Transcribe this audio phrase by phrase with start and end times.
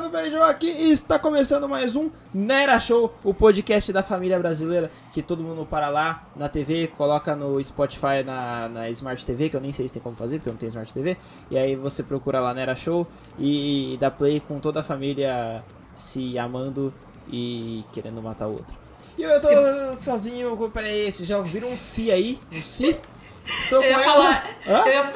[0.00, 4.90] Juliano Feijão aqui e está começando mais um Nera Show, o podcast da família brasileira
[5.12, 9.56] que todo mundo para lá na TV, coloca no Spotify, na, na Smart TV, que
[9.56, 11.18] eu nem sei se tem como fazer, porque eu não tenho Smart TV,
[11.50, 13.06] e aí você procura lá Nera Show
[13.38, 15.62] e dá play com toda a família
[15.94, 16.94] se amando
[17.30, 18.74] e querendo matar o outro.
[19.18, 22.40] E eu tô sozinho, peraí, vocês já ouviram um si aí?
[22.50, 22.98] Um si?
[23.44, 24.56] Estou Eu ia com falar.
[24.64, 24.78] ela.
[24.80, 24.86] Hã?
[24.86, 25.12] Eu ia,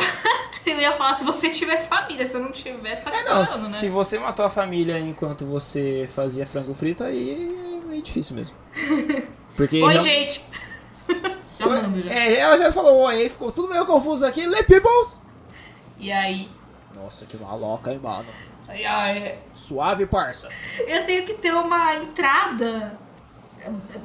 [0.71, 3.45] eu ia falar se você tiver família, se eu não tiver, você tá É, não,
[3.45, 3.79] falando, né?
[3.79, 8.57] se você matou a família enquanto você fazia frango frito, aí é meio difícil mesmo.
[9.57, 9.81] Porque.
[9.83, 10.45] Oi, real- gente!
[11.57, 12.13] Chamando já.
[12.13, 14.45] É, ela já falou oi, aí ficou tudo meio confuso aqui.
[14.47, 15.23] Le Peoples!
[15.99, 16.49] E aí?
[16.95, 18.27] Nossa, que maloca, hein, mano.
[18.67, 20.49] Ai, ai, Suave, parça.
[20.87, 22.99] Eu tenho que ter uma entrada.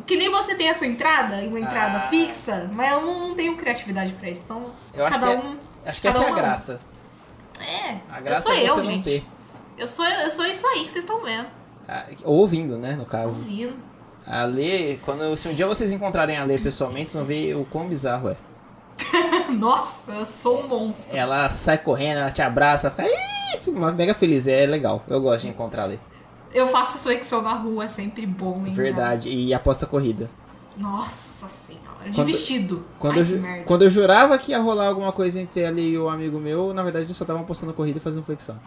[0.06, 2.08] Que nem você tem a sua entrada, uma entrada Ah.
[2.08, 4.42] fixa, mas eu não tenho criatividade pra isso.
[4.46, 5.58] Então, Eu acho cada é- um.
[5.90, 6.80] Acho que Cada essa é a graça.
[7.60, 9.26] É, A eu graça sou é você eu, não ter.
[9.78, 11.48] Eu sou, eu sou isso aí que vocês estão vendo.
[11.88, 13.40] Ah, Ou ouvindo, né, no caso.
[13.40, 13.74] Ouvindo.
[14.26, 17.66] A Lê, quando, se um dia vocês encontrarem a Lê pessoalmente, vocês vão ver o
[17.66, 18.38] quão bizarro é.
[19.52, 21.16] Nossa, eu sou um monstro.
[21.18, 24.48] Ela sai correndo, ela te abraça, ela fica, "Ih", fica mega feliz.
[24.48, 25.04] É legal.
[25.08, 26.00] Eu gosto de encontrar a Lê.
[26.54, 28.72] Eu faço flexão na rua, é sempre bom, hein?
[28.74, 29.30] Verdade.
[29.30, 30.30] E aposta corrida.
[30.80, 32.86] Nossa senhora, de Quando- vestido.
[32.98, 35.98] Quando, Ai, eu, ju- quando eu jurava que ia rolar alguma coisa entre ela e
[35.98, 38.58] o amigo meu, na verdade eles só estavam postando corrida e fazendo flexão.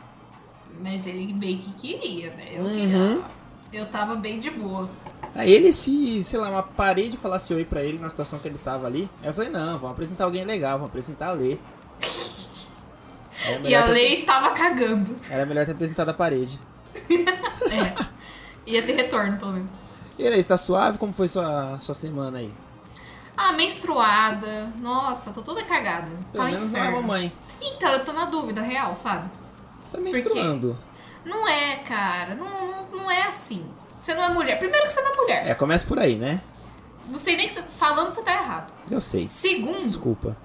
[0.81, 2.49] Mas ele bem que queria, né?
[2.53, 3.23] Eu, Uhum.
[3.73, 4.89] eu tava bem de boa.
[5.35, 8.59] Aí ele se, sei lá, uma parede falasse oi pra ele na situação que ele
[8.59, 9.09] tava ali.
[9.23, 11.57] Aí eu falei, não, vamos apresentar alguém legal, vamos apresentar a Lê.
[13.65, 15.17] E a ter, lei estava cagando.
[15.29, 16.61] era melhor ter apresentado a parede.
[17.73, 17.95] É.
[18.67, 19.75] Ia ter retorno, pelo menos.
[20.23, 20.99] E aí, está suave?
[20.99, 22.53] Como foi sua, sua semana aí?
[23.37, 24.73] Ah, menstruada.
[24.79, 26.13] Nossa, tô toda cagada.
[26.31, 27.03] Pelo tá menos não é inferno.
[27.03, 27.33] mamãe.
[27.61, 29.29] Então, eu tô na dúvida real, sabe?
[29.83, 30.79] Você tá menstruando.
[31.25, 32.37] Não é, cara.
[32.37, 33.67] Não, não, não é assim.
[33.99, 34.61] Você não é mulher.
[34.61, 35.49] Primeiro que você não é mulher.
[35.49, 36.41] É, começa por aí, né?
[37.09, 38.73] Não sei nem se falando você tá errado.
[38.89, 39.27] Eu sei.
[39.27, 40.37] Segundo, Desculpa.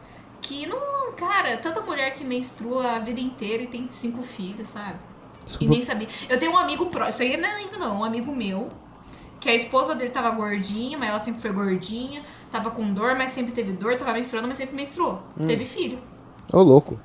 [0.41, 1.11] que não.
[1.15, 4.95] Cara, tanta mulher que menstrua a vida inteira e tem cinco filhos, sabe?
[5.41, 5.71] E Desculpa.
[5.71, 6.07] nem sabia.
[6.27, 8.69] Eu tenho um amigo próximo, isso aí não é ainda não, um amigo meu,
[9.39, 12.21] que a esposa dele tava gordinha, mas ela sempre foi gordinha,
[12.51, 15.21] tava com dor, mas sempre teve dor, tava menstruando, mas sempre menstruou.
[15.39, 15.47] Hum.
[15.47, 15.99] Teve filho.
[16.53, 16.99] Ô, louco.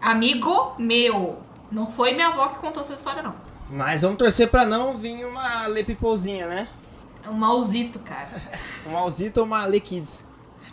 [0.00, 1.38] Amigo meu.
[1.70, 3.34] Não foi minha avó que contou essa história, não.
[3.68, 6.68] Mas vamos torcer pra não vir uma Lê Pipolzinha, né?
[7.24, 8.30] É um mauzito, cara.
[8.86, 10.24] Uma Alzita ou uma Lê Kids.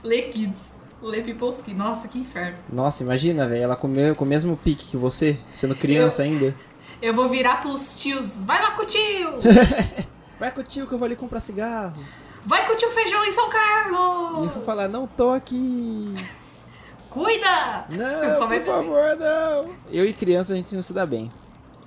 [0.04, 0.76] Lê Kids.
[1.02, 1.74] Lê Pipolski.
[1.74, 2.58] Nossa, que inferno.
[2.72, 6.56] Nossa, imagina, velho, ela comeu com o mesmo pique que você, sendo criança ainda.
[7.02, 8.42] Eu vou virar pros tios.
[8.42, 9.32] Vai lá com o tio!
[10.44, 12.06] Vai com o tio que eu vou ali comprar cigarro.
[12.46, 14.44] Vai com o tio Feijão em São Carlos!
[14.44, 16.14] E eu vou falar, não tô aqui.
[17.10, 17.86] Cuida!
[17.90, 18.66] Não, por ser assim.
[18.66, 19.74] favor, não.
[19.90, 21.32] Eu e criança, a gente não se dá bem.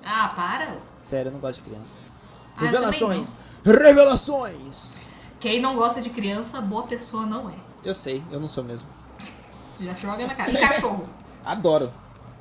[0.03, 0.79] Ah, para.
[1.03, 1.99] Sério, eu não gosto de criança.
[2.57, 3.37] Ah, Revelações!
[3.63, 4.95] Revelações!
[5.39, 7.57] Quem não gosta de criança, boa pessoa não é.
[7.85, 8.89] Eu sei, eu não sou mesmo.
[9.79, 10.51] Já joga na cara.
[10.51, 11.07] E cachorro.
[11.45, 11.93] Adoro.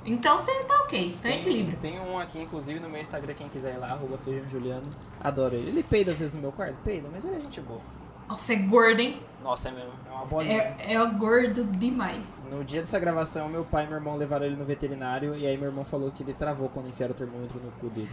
[0.05, 1.77] Então você tá ok, tá em equilíbrio.
[1.81, 4.89] Tem um aqui, inclusive, no meu Instagram, quem quiser ir lá, arroba feijão Juliano.
[5.25, 5.69] Adoro ele.
[5.69, 7.81] Ele peida às vezes no meu quarto, peida, mas ele é gente boa.
[8.29, 9.21] Nossa, é gordo, hein?
[9.43, 9.91] Nossa, é mesmo.
[10.09, 10.75] É uma bolinha.
[10.79, 12.39] É, é gordo demais.
[12.49, 15.57] No dia dessa gravação, meu pai e meu irmão levaram ele no veterinário e aí
[15.57, 18.09] meu irmão falou que ele travou quando enfiaram o termômetro no cu dele.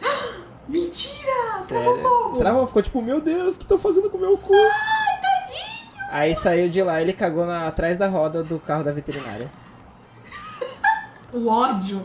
[0.68, 1.52] Mentira!
[1.58, 2.02] Sério?
[2.02, 2.38] como?
[2.38, 4.54] Travou, ficou tipo, meu Deus, o que estão fazendo com o meu cu?
[4.54, 6.06] Ai, tadinho!
[6.10, 9.50] Aí saiu de lá, ele cagou na- atrás da roda do carro da veterinária.
[11.32, 12.02] O ódio.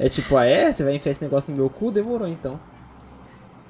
[0.00, 0.72] É tipo, ah é?
[0.72, 1.92] Você vai enfiar esse negócio no meu cu?
[1.92, 2.58] Demorou então.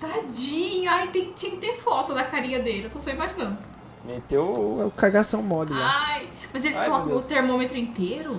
[0.07, 0.91] Tadinho.
[0.91, 2.87] Ai, tem, tinha que ter foto da carinha dele.
[2.87, 3.59] Eu tô só imaginando.
[4.05, 6.05] Meteu o, o cagação mole lá.
[6.09, 8.39] Ai, mas eles Ai, colocam o termômetro inteiro?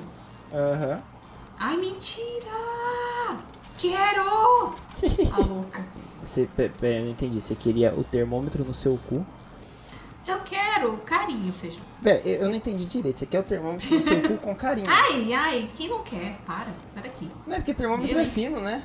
[0.53, 1.02] Aham.
[1.58, 3.38] Ai, mentira!
[3.78, 4.76] Quero!
[5.34, 5.86] A louca.
[6.24, 7.42] Você, pe- pe- eu não entendi.
[7.42, 9.26] Você queria o termômetro no seu cu?
[10.28, 11.82] Eu quero carinho, feijão.
[12.02, 13.17] Pera, eu não entendi direito.
[13.20, 14.88] Você quer o termômetro no seu cu com carinho.
[14.90, 16.38] Ai, ai, quem não quer?
[16.46, 17.29] Para, sai daqui.
[17.46, 18.84] Não é porque termômetro Eu, é fino, né?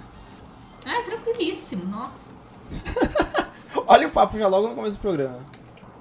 [0.87, 2.31] Ai, tranquilíssimo, nossa.
[3.87, 5.38] Olha o papo já logo no começo do programa.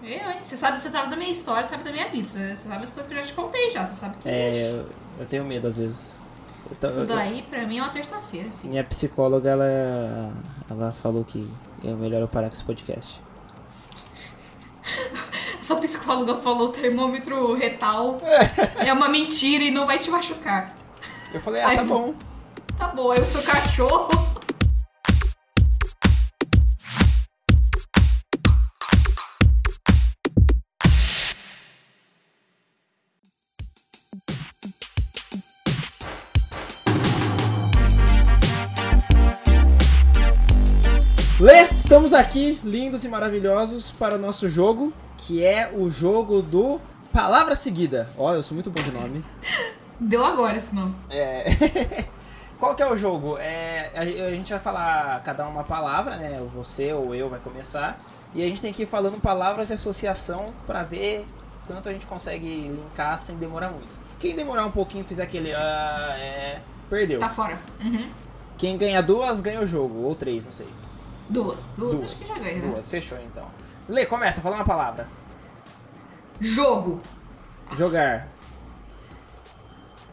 [0.03, 0.39] Eu, hein?
[0.41, 2.27] Você sabe, você sabe da minha história, sabe da minha vida.
[2.27, 3.85] Você, você sabe as coisas que eu já te contei já.
[3.85, 4.85] Você sabe que É, eu,
[5.19, 6.17] eu tenho medo às vezes.
[6.81, 10.31] Eu isso eu- daí pra mim é uma terça-feira, minha psicóloga, ela,
[10.69, 11.49] ela falou que
[11.83, 13.19] é melhor eu parar com esse podcast.
[15.61, 18.19] Sua psicóloga falou termômetro retal
[18.85, 20.75] é uma mentira e não vai te machucar.
[21.33, 22.13] Eu falei, ah, Ai, tá bom.
[22.77, 24.09] Tá bom, eu sou cachorro.
[41.49, 46.79] Lê, estamos aqui, lindos e maravilhosos, para o nosso jogo, que é o jogo do
[47.11, 48.07] Palavra Seguida.
[48.15, 49.25] Ó, eu sou muito bom de nome.
[49.99, 50.93] Deu agora esse nome.
[51.09, 52.05] É...
[52.59, 53.35] Qual que é o jogo?
[53.39, 56.39] É, a, a gente vai falar cada uma palavra, né?
[56.53, 57.97] Você ou eu vai começar.
[58.35, 61.25] E a gente tem que ir falando palavras de associação para ver
[61.65, 63.97] quanto a gente consegue linkar sem demorar muito.
[64.19, 65.51] Quem demorar um pouquinho fizer aquele.
[65.55, 67.17] ah, é, perdeu.
[67.19, 67.57] Tá fora.
[67.83, 68.07] Uhum.
[68.55, 70.67] Quem ganha duas ganha o jogo, ou três, não sei.
[71.29, 71.71] Duas.
[71.77, 72.71] Duas, acho que já ganha, né?
[72.71, 73.45] Duas, fechou então.
[73.87, 75.07] Lê, começa, fala uma palavra.
[76.39, 77.01] Jogo.
[77.71, 78.27] Jogar.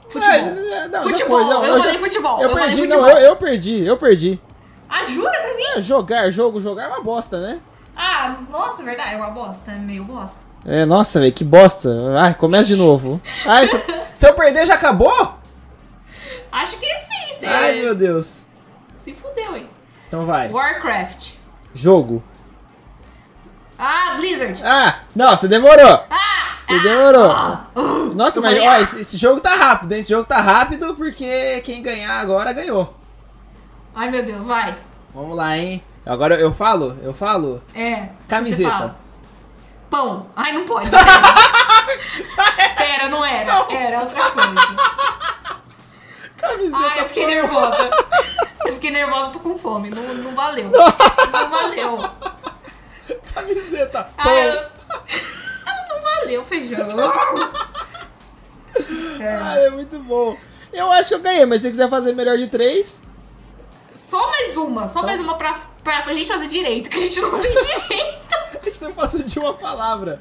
[0.08, 0.30] Futebol.
[0.30, 1.38] É, é, não, futebol.
[1.38, 2.40] foi, não, eu, falei futebol.
[2.40, 3.02] Eu, falei perdi, futebol.
[3.02, 4.40] não, eu, eu perdi, eu perdi.
[4.88, 5.64] Ah, jura pra mim?
[5.76, 7.60] É, jogar, jogo, jogar é uma bosta, né?
[7.96, 9.14] Ah, nossa, verdade.
[9.14, 9.72] É uma bosta.
[9.72, 10.38] É meio bosta.
[10.64, 11.90] É, nossa, velho, que bosta.
[12.18, 13.20] Ai, começa de novo.
[13.44, 13.82] Ai, se, eu,
[14.12, 15.34] se eu perder já acabou?
[16.52, 18.44] Acho que sim, você Ai, meu Deus.
[18.96, 19.68] se fudeu, hein?
[20.08, 20.50] Então vai.
[20.50, 21.32] Warcraft.
[21.74, 22.22] Jogo.
[23.78, 24.62] Ah, Blizzard.
[24.64, 26.04] Ah, não, você demorou.
[26.10, 26.56] Ah!
[26.66, 27.30] Você demorou.
[27.30, 28.80] ah, uh, Nossa, mas ó, ah.
[28.80, 30.00] esse, esse jogo tá rápido, hein?
[30.00, 32.96] Esse jogo tá rápido porque quem ganhar agora ganhou.
[33.94, 34.76] Ai, meu Deus, vai.
[35.14, 35.82] Vamos lá, hein?
[36.04, 37.62] Agora eu falo, eu falo.
[37.74, 38.08] É.
[38.28, 38.96] Camiseta.
[39.90, 40.26] Pão.
[40.34, 40.90] Ai, não pode.
[40.90, 43.66] Pera, Pera, não era.
[43.70, 44.76] Era outra coisa.
[46.36, 46.78] Camiseta.
[46.78, 47.34] Ai, eu fiquei pão.
[47.34, 47.90] nervosa.
[48.64, 49.90] Eu fiquei nervosa, tô com fome.
[49.90, 50.70] Não, não valeu.
[50.70, 51.98] Não valeu.
[53.34, 54.08] Camiseta.
[54.16, 54.32] Pão.
[54.32, 54.76] Eu...
[55.88, 56.86] Não valeu, feijão.
[59.20, 59.28] É.
[59.28, 60.36] Ai, é muito bom.
[60.72, 63.02] Eu acho que eu ganhei, mas se você quiser fazer melhor de três.
[63.94, 64.88] Só mais uma.
[64.88, 68.16] Só mais uma pra, pra gente fazer direito, que a gente não fez direito.
[68.56, 70.20] A gente não passa de uma palavra.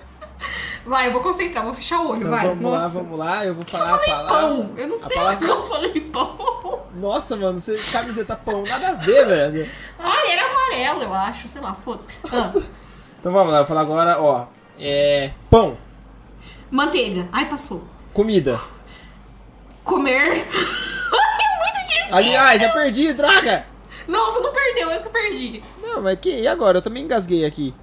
[0.86, 2.48] Vai, eu vou concentrar, vou fechar o olho, Então, vai.
[2.48, 2.78] vamos Nossa.
[2.78, 3.46] lá, vamos lá.
[3.46, 4.38] Eu vou Eu falar a falei palavra.
[4.40, 4.72] pão.
[4.78, 6.82] Eu não A sei palavra- eu falei pão.
[6.96, 9.70] Nossa, mano, você camiseta pão, nada a ver, velho.
[9.98, 11.48] Ai, era amarelo, eu acho.
[11.50, 12.08] Sei lá, foda-se.
[12.32, 12.54] Ah,
[13.20, 14.46] Então vamos lá, eu vou falar agora, ó.
[14.80, 15.32] É.
[15.50, 15.76] Pão,
[16.70, 17.28] manteiga.
[17.32, 17.84] Ai, passou.
[18.14, 18.60] comida.
[19.84, 20.48] Comer.
[20.48, 22.16] é muito difícil.
[22.16, 23.66] Ali, ai, já perdi, droga!
[24.08, 25.64] Não, você não perdeu, eu que perdi.
[25.82, 26.30] Não, mas que.
[26.42, 26.78] E agora?
[26.78, 27.74] Eu também engasguei aqui.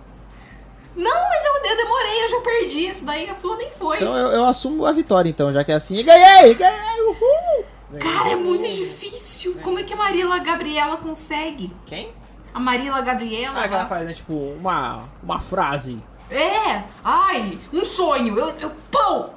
[0.97, 2.87] Não, mas eu, eu demorei, eu já perdi.
[2.87, 3.97] Essa daí a sua nem foi.
[3.97, 5.97] Então eu, eu assumo a vitória, então, já que é assim.
[5.97, 6.55] E ganhei!
[6.55, 7.03] Ganhei!
[7.03, 7.65] Uhul!
[7.99, 9.56] Cara, é muito difícil.
[9.62, 11.71] Como é que a Marila Gabriela consegue?
[11.87, 12.11] Quem?
[12.55, 13.61] A Marila Gabriela.
[13.61, 14.12] Ah, que ela faz, né?
[14.12, 15.99] Tipo, uma, uma frase.
[16.31, 16.85] É!
[17.05, 18.38] Ai, um sonho.
[18.38, 19.31] Eu, eu pão!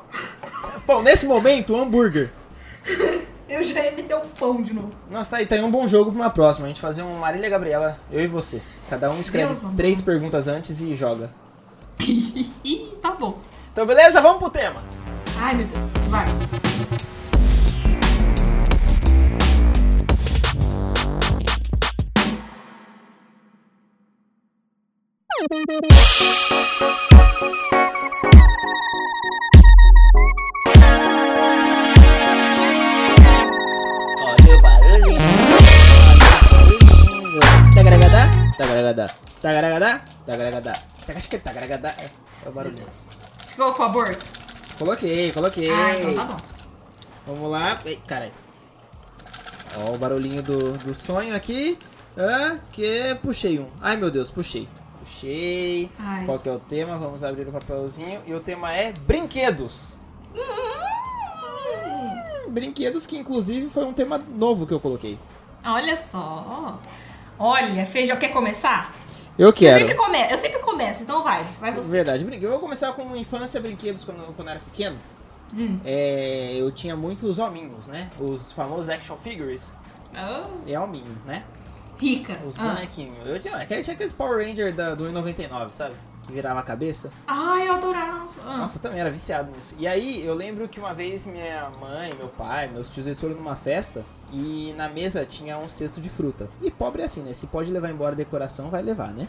[0.85, 2.31] Bom, nesse momento, hambúrguer.
[3.47, 4.89] Eu já ia meter o pão de novo.
[5.09, 6.65] Nossa, tá aí, tá aí um bom jogo pra uma próxima.
[6.65, 8.59] A gente fazer um Marília Gabriela, eu e você.
[8.89, 9.75] Cada um escreve Deus amor.
[9.75, 11.31] três perguntas antes e joga.
[13.01, 13.39] Tá bom.
[13.71, 14.19] Então, beleza?
[14.21, 14.81] Vamos pro tema.
[15.39, 15.89] Ai, meu Deus.
[16.09, 16.25] Vai.
[41.97, 42.09] É,
[42.45, 42.71] é o.
[42.71, 43.07] Deus.
[43.43, 44.25] Você colocou aborto?
[44.77, 45.69] Coloquei, coloquei.
[45.69, 46.37] Ah, então tá bom.
[47.27, 47.79] Vamos lá.
[47.85, 48.33] Ei, caralho.
[49.77, 51.77] Ó o barulhinho do, do sonho aqui.
[52.17, 53.67] Ah, que puxei um.
[53.81, 54.67] Ai, meu Deus, puxei.
[54.99, 55.89] Puxei.
[55.99, 56.25] Ai.
[56.25, 56.97] Qual que é o tema?
[56.97, 58.21] Vamos abrir o papelzinho.
[58.25, 59.95] E o tema é brinquedos.
[60.35, 65.19] Hum, brinquedos que, inclusive, foi um tema novo que eu coloquei.
[65.63, 66.79] Olha só.
[67.37, 68.93] Olha, Feijão, quer começar?
[69.37, 69.79] Eu Eu quero.
[69.79, 70.31] sempre, come...
[70.31, 71.43] eu sempre começo, então vai.
[71.59, 71.91] Vai você.
[71.91, 72.25] Verdade.
[72.41, 74.95] Eu vou começar com infância brinquedos quando, quando eu era pequeno.
[75.53, 75.79] Hum.
[75.85, 78.09] É, eu tinha muitos hominhos, né?
[78.19, 79.75] Os famosos action figures.
[80.13, 81.43] Oh, É hominho, né?
[81.97, 82.37] rica.
[82.45, 82.73] Os Ah.
[82.73, 83.25] bonequinhos.
[83.25, 85.95] Eu tinha, aquele- tinha aqueles Power Ranger da, do 1,99, sabe?
[86.27, 87.09] Que virava a cabeça.
[87.27, 88.27] Ai, eu adorava.
[88.45, 88.57] Ah.
[88.57, 89.75] Nossa, eu também era viciado nisso.
[89.79, 93.35] E aí, eu lembro que uma vez minha mãe, meu pai, meus tios, eles foram
[93.35, 94.03] numa festa
[94.35, 96.49] e na mesa tinha um cesto de fruta.
[96.61, 97.33] E pobre é assim, né?
[97.33, 99.27] Se pode levar embora a decoração, vai levar, né?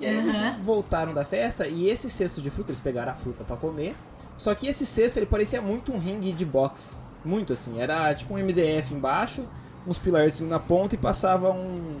[0.00, 0.62] E aí eles Uhum.
[0.62, 3.94] voltaram da festa e esse cesto de fruta, eles pegaram a fruta pra comer.
[4.36, 6.98] Só que esse cesto, ele parecia muito um ringue de boxe.
[7.24, 7.80] Muito assim.
[7.80, 9.44] Era tipo um MDF embaixo,
[9.86, 11.96] uns pilarzinhos na ponta e passava um...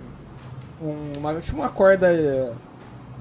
[0.82, 2.54] um- uma, tipo uma corda...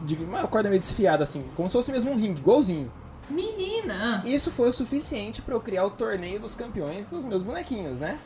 [0.04, 1.44] De, uma corda meio desfiada assim.
[1.56, 2.92] Como se fosse mesmo um ringue, igualzinho.
[3.30, 4.22] Menina.
[4.26, 8.20] Isso foi o suficiente pra eu criar o torneio dos campeões dos meus bonequinhos, né?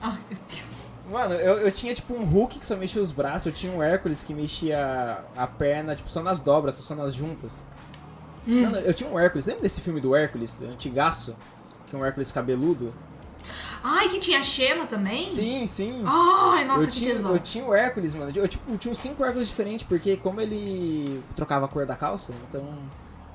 [0.00, 0.92] Ai, meu Deus.
[1.10, 3.82] Mano, eu, eu tinha tipo um Hulk que só mexia os braços, eu tinha um
[3.82, 7.64] Hércules que mexia a perna, tipo, só nas dobras, só nas juntas.
[8.46, 8.62] Hum.
[8.62, 11.36] Mano, eu tinha um Hércules, lembra desse filme do Hércules, antigaço?
[11.86, 12.92] Que é um Hércules cabeludo?
[13.82, 15.22] Ai, que tinha a Xena também?
[15.22, 16.02] Sim, sim.
[16.04, 17.32] Ai, nossa, eu, que tinha, tesão.
[17.32, 18.32] eu tinha o Hércules, mano.
[18.34, 22.32] Eu tipo, tinha uns cinco Hércules diferentes, porque como ele trocava a cor da calça,
[22.48, 22.68] então.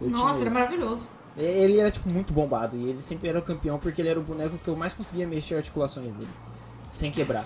[0.02, 1.08] Nossa, tinha era maravilhoso.
[1.38, 1.48] ele.
[1.48, 2.76] ele era, tipo, muito bombado.
[2.76, 5.26] E ele sempre era o campeão porque ele era o boneco que eu mais conseguia
[5.26, 6.30] mexer articulações dele.
[6.92, 7.46] Sem quebrar.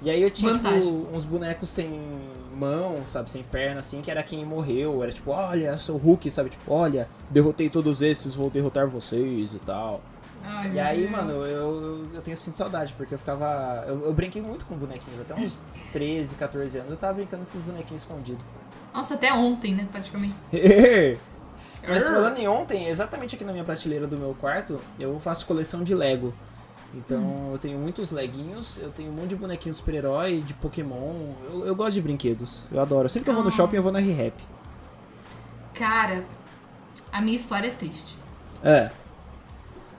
[0.00, 0.80] E aí eu tinha, Vantagem.
[0.80, 2.00] tipo, uns bonecos sem
[2.56, 3.30] mão, sabe?
[3.30, 5.02] Sem perna, assim, que era quem morreu.
[5.02, 6.50] Era tipo, olha, sou o Hulk, sabe?
[6.50, 10.00] Tipo, olha, derrotei todos esses, vou derrotar vocês e tal.
[10.44, 11.10] Ai, E aí, Deus.
[11.10, 13.84] mano, eu, eu, eu tenho sinto saudade, porque eu ficava.
[13.88, 17.48] Eu, eu brinquei muito com bonequinhos, até uns 13, 14 anos eu tava brincando com
[17.48, 18.44] esses bonequinhos escondidos.
[18.94, 20.34] Nossa, até ontem, né, praticamente.
[21.86, 25.82] Mas falando em ontem, exatamente aqui na minha prateleira do meu quarto, eu faço coleção
[25.82, 26.34] de Lego.
[26.94, 27.52] Então Hum.
[27.52, 31.32] eu tenho muitos leguinhos, eu tenho um monte de bonequinhos super-herói, de Pokémon.
[31.50, 33.08] Eu, eu gosto de brinquedos, eu adoro.
[33.08, 33.52] Sempre que eu vou no Ah.
[33.52, 34.34] shopping, eu vou na R-Rap.
[35.74, 36.24] Cara,
[37.12, 38.16] a minha história é triste.
[38.62, 38.90] É.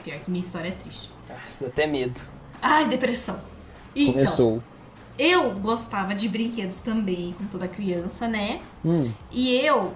[0.03, 1.09] Pior que minha história é triste.
[1.29, 2.19] Nossa, dá até medo.
[2.61, 3.39] Ai, depressão.
[3.95, 4.63] Então, Começou.
[5.17, 8.61] eu gostava de brinquedos também, com toda criança, né?
[8.83, 9.11] Hum.
[9.31, 9.93] E eu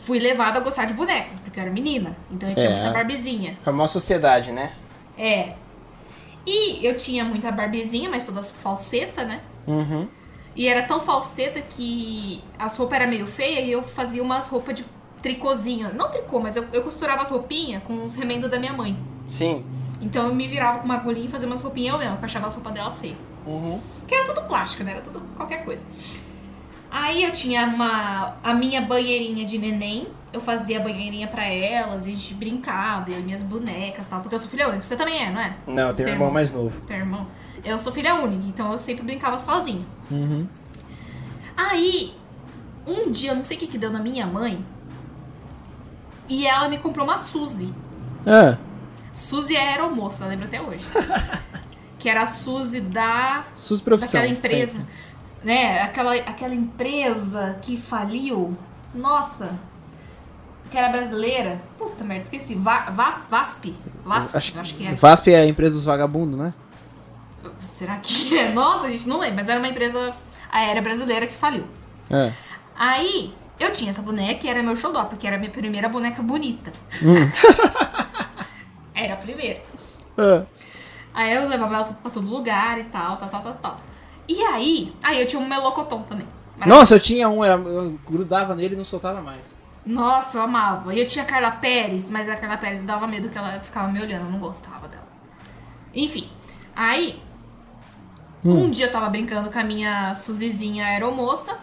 [0.00, 2.16] fui levada a gostar de bonecos, porque eu era menina.
[2.30, 2.74] Então eu tinha É.
[2.76, 3.58] muita barbezinha.
[3.64, 4.72] Famosa sociedade, né?
[5.18, 5.54] É.
[6.46, 9.40] E eu tinha muita barbezinha, mas todas falseta, né?
[9.66, 10.08] Uhum.
[10.54, 14.74] E era tão falseta que as roupas eram meio feias e eu fazia umas roupas
[14.74, 14.84] de
[15.22, 15.94] tricôzinho.
[15.94, 18.96] Não tricô, mas eu, eu costurava as roupinhas com os remendos da minha mãe.
[19.24, 19.64] Sim.
[20.00, 22.26] Então eu me virava com uma agulhinha e fazia umas roupinhas eu mesma, que eu
[22.26, 23.16] achava as roupas delas feias.
[23.46, 23.80] Uhum.
[24.06, 24.92] Que era tudo plástico, né?
[24.92, 25.86] Era tudo qualquer coisa.
[26.92, 30.06] Aí eu tinha uma, a minha banheirinha de neném.
[30.30, 34.08] Eu fazia a banheirinha pra elas, e a gente brincava, eu e minhas bonecas e
[34.10, 34.20] tal.
[34.20, 34.82] Porque eu sou filha única.
[34.82, 35.56] Você também é, não é?
[35.66, 36.82] Não, eu tenho um Tem irmão mais novo.
[36.82, 37.26] Teu irmão.
[37.64, 39.84] Eu sou filha única, então eu sempre brincava sozinha.
[40.10, 40.46] Uhum.
[41.56, 42.14] Aí,
[42.86, 44.62] um dia, eu não sei o que que deu na minha mãe.
[46.28, 47.72] E ela me comprou uma Suzy.
[48.26, 48.58] Ah,
[49.14, 50.84] Suzy é aeromoça, eu lembro até hoje.
[51.98, 54.20] que era a Suzy da suas profissão.
[54.20, 54.78] daquela empresa.
[54.78, 54.86] sempre.
[55.44, 55.82] Né?
[55.82, 58.56] Aquela, aquela empresa que faliu.
[58.94, 59.58] Nossa.
[60.70, 61.60] Que era brasileira.
[61.78, 62.54] Puta merda, esqueci.
[62.54, 63.74] Va, Va- VASP.
[64.04, 64.94] VASP, Acho, acho, que é.
[64.94, 66.54] VASP é a empresa dos vagabundos, né?
[67.64, 68.52] Será que é?
[68.52, 69.36] Nossa, a gente não lembra.
[69.36, 70.14] Mas era uma empresa
[70.50, 71.64] aérea brasileira que faliu.
[72.10, 72.32] É.
[72.76, 76.22] Aí, eu tinha essa boneca e era meu xodó, porque era a minha primeira boneca
[76.22, 76.72] bonita.
[78.94, 79.60] era a primeira.
[80.16, 80.44] É.
[81.14, 83.80] Aí eu levava ela pra todo lugar e tal, tal, tal, tal, tal.
[84.32, 86.26] E aí, aí eu tinha um melocotão também.
[86.64, 89.56] Nossa, eu tinha um, era, eu grudava nele e não soltava mais.
[89.84, 90.94] Nossa, eu amava.
[90.94, 93.88] E eu tinha a Carla Pérez, mas a Carla Pérez dava medo que ela ficava
[93.88, 95.06] me olhando, eu não gostava dela.
[95.94, 96.30] Enfim,
[96.74, 97.20] aí,
[98.42, 101.58] um dia eu tava brincando com a minha Suzizinha aeromoça,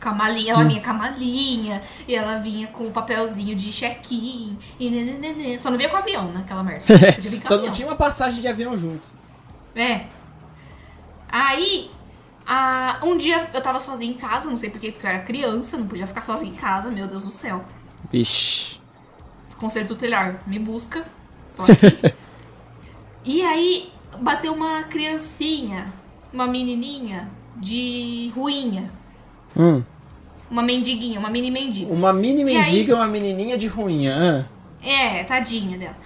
[0.00, 3.72] com a malinha, ela vinha com a malinha, e ela vinha com o papelzinho de
[3.72, 5.58] check-in, e nananana.
[5.58, 6.84] Só não vinha com avião naquela merda.
[7.18, 7.66] Vir com Só avião.
[7.66, 9.02] não tinha uma passagem de avião junto.
[9.74, 10.04] É.
[11.28, 11.90] Aí,
[12.46, 15.76] a- um dia eu tava sozinha em casa, não sei porquê, porque eu era criança,
[15.76, 17.64] não podia ficar sozinha em casa, meu Deus do céu.
[18.12, 18.78] Vixe.
[19.56, 21.04] Conselho tutelar, me busca.
[21.56, 22.14] Tô aqui.
[23.24, 25.92] e aí, bateu uma criancinha,
[26.32, 28.90] uma menininha de ruinha.
[29.56, 29.82] Hum.
[30.50, 31.92] Uma mendiguinha, uma mini mendiga.
[31.92, 32.44] Uma mini aí?
[32.44, 34.14] mendiga e uma menininha de ruinha.
[34.16, 34.56] ah.
[34.86, 35.96] É, tadinha dela.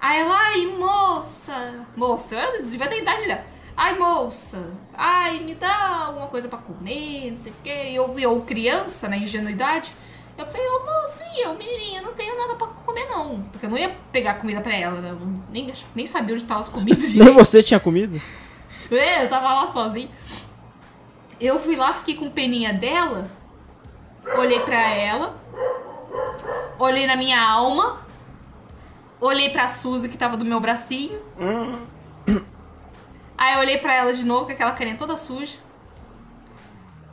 [0.00, 1.86] Aí ela, ai, moça.
[1.96, 3.44] Moça, eu devia ter idade dela.
[3.80, 4.74] Ai, moça.
[4.92, 7.84] Ai, me dá alguma coisa pra comer, não sei o quê.
[7.88, 9.90] E eu, eu criança, na ingenuidade,
[10.36, 13.40] eu falei, ô mocinha, ô menininha, não tenho nada pra comer não.
[13.44, 15.12] Porque eu não ia pegar comida pra ela, né?
[15.12, 17.14] Eu nem, nem sabia onde estavam as comidas.
[17.16, 18.20] Nem você tinha comido?
[18.90, 20.10] É, eu tava lá sozinha.
[21.40, 23.30] Eu fui lá, fiquei com peninha dela,
[24.36, 25.42] olhei pra ela,
[26.78, 27.98] olhei na minha alma,
[29.18, 31.18] olhei pra Suzy que tava do meu bracinho.
[33.40, 35.56] Aí eu olhei pra ela de novo, com aquela carinha toda suja.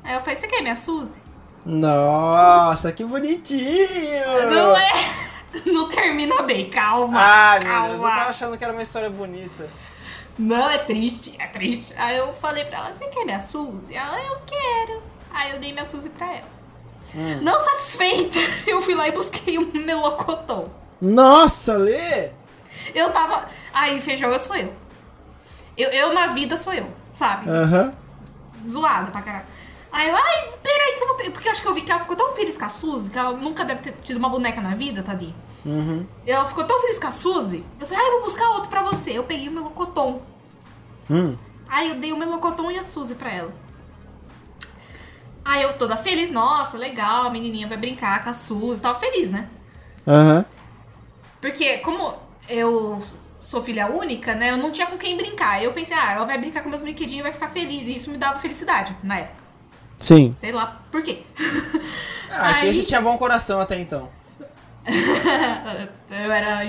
[0.04, 1.22] Aí eu falei, você quer minha Suzy?
[1.66, 4.50] Nossa, que bonitinho!
[4.52, 4.92] Não é.
[5.66, 7.18] Não termina bem, calma.
[7.18, 7.88] Ah, meu calma.
[7.88, 9.70] Deus, eu tava achando que era uma história bonita.
[10.38, 11.94] Não, é triste, é triste.
[11.98, 13.96] Aí eu falei pra ela, você quer minha Suzy?
[13.96, 15.02] Ela, eu quero.
[15.32, 16.58] Aí eu dei minha Suzy pra ela.
[17.16, 17.40] Hum.
[17.42, 20.70] Não satisfeita, eu fui lá e busquei um melocotão.
[21.02, 22.32] Nossa, Lê!
[22.94, 23.48] Eu tava...
[23.74, 24.87] Aí, feijão, eu sou eu.
[25.78, 27.50] Eu, eu na vida sou eu, sabe?
[27.50, 27.94] Aham.
[28.68, 29.46] Zoada pra caralho.
[29.92, 31.16] Aí eu, ai, peraí que eu vou...
[31.16, 33.10] pe-" Porque eu acho que eu vi que ela ficou tão feliz com a Suzy,
[33.10, 35.36] que ela nunca deve ter tido uma boneca na vida, tadinha.
[35.66, 36.06] Uhum.
[36.26, 38.82] Ela ficou tão feliz com a Suzy, eu falei, ai, eu vou buscar outro pra
[38.82, 39.12] você.
[39.12, 40.22] Eu peguei o melocotão.
[41.10, 41.36] Hum.
[41.70, 43.54] Aí eu dei o melocotão e a Suzy pra ela.
[45.44, 49.32] Aí eu toda feliz, nossa, legal, a menininha vai brincar com a Suzy, tava feliz,
[49.32, 49.50] né?
[50.06, 50.46] Aham.
[51.40, 52.16] Porque como
[52.50, 53.02] eu
[53.50, 54.52] sou filha única, né?
[54.52, 55.64] Eu não tinha com quem brincar.
[55.64, 57.88] Eu pensei, ah, ela vai brincar com meus brinquedinhos e vai ficar feliz.
[57.88, 59.44] E isso me dava felicidade na época.
[59.98, 60.36] Sim.
[60.38, 61.24] Sei lá por quê.
[62.30, 64.10] Ah, aqui Aí- você tinha bom coração até então.
[64.86, 66.60] eu era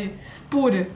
[0.48, 0.88] pura.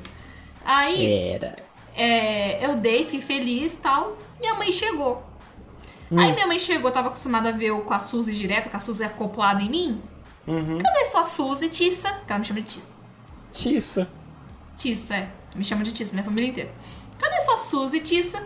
[0.65, 1.57] Aí Era.
[1.97, 4.17] é, eu dei, fiquei feliz e tal.
[4.41, 5.21] Minha mãe chegou.
[6.17, 8.81] Aí minha mãe chegou, tava acostumada a ver eu com a Suzy direto, com a
[8.81, 10.03] Suzy acoplada em mim.
[10.47, 10.79] Uhum.
[10.79, 12.11] Cadê só a Suzy, Tissa?
[12.25, 12.93] Que ela me chama de Tissa.
[13.53, 14.09] Tissa.
[14.77, 15.29] Tissa, é.
[15.55, 16.73] Me chama de Tissa, minha família inteira.
[17.19, 18.39] Cadê só a Suzy, Tissa?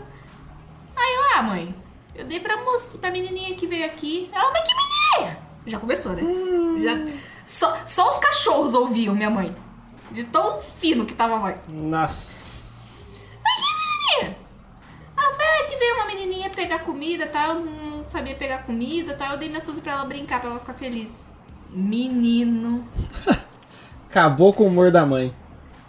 [0.97, 1.75] Aí eu, ah, mãe,
[2.15, 4.29] eu dei pra moça, pra menininha que veio aqui.
[4.33, 5.39] Ela, mas que menininha?
[5.67, 6.23] Já começou, né?
[6.83, 9.55] Já, só, só os cachorros ouviam minha mãe.
[10.11, 11.65] De tão fino que tava a voz.
[11.69, 12.47] Nossa.
[15.17, 17.49] Ah, foi aí que veio uma menininha pegar comida, tá?
[17.49, 19.33] Eu não sabia pegar comida, tá?
[19.33, 21.27] Eu dei minha Suzy pra ela brincar, pra ela ficar feliz.
[21.71, 22.87] Menino.
[24.09, 25.35] Acabou com o humor da mãe.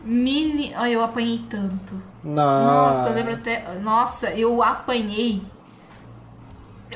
[0.07, 0.73] Mini...
[0.75, 2.01] Ai, eu apanhei tanto.
[2.23, 2.99] Nossa.
[3.03, 3.73] Nossa, eu lembro até...
[3.79, 5.41] Nossa, eu apanhei.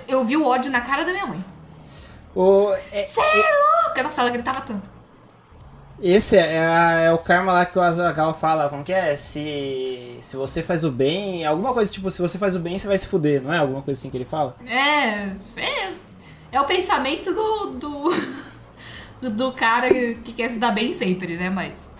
[0.07, 1.43] Eu vi o ódio na cara da minha mãe.
[2.33, 4.03] O, é- Você é louca!
[4.03, 4.89] Nossa, ela gritava tanto.
[6.01, 8.69] esse é, é é o karma lá que o Azagal fala.
[8.69, 9.15] Como que é?
[9.15, 11.45] Se, se você faz o bem.
[11.45, 13.57] Alguma coisa tipo, se você faz o bem, você vai se fuder, não é?
[13.59, 14.55] Alguma coisa assim que ele fala?
[14.65, 15.35] É...
[15.61, 15.93] É,
[16.51, 17.71] é o pensamento do...
[17.71, 18.09] Do,
[19.29, 21.49] do cara que quer se dar bem sempre, né?
[21.49, 21.90] Mas...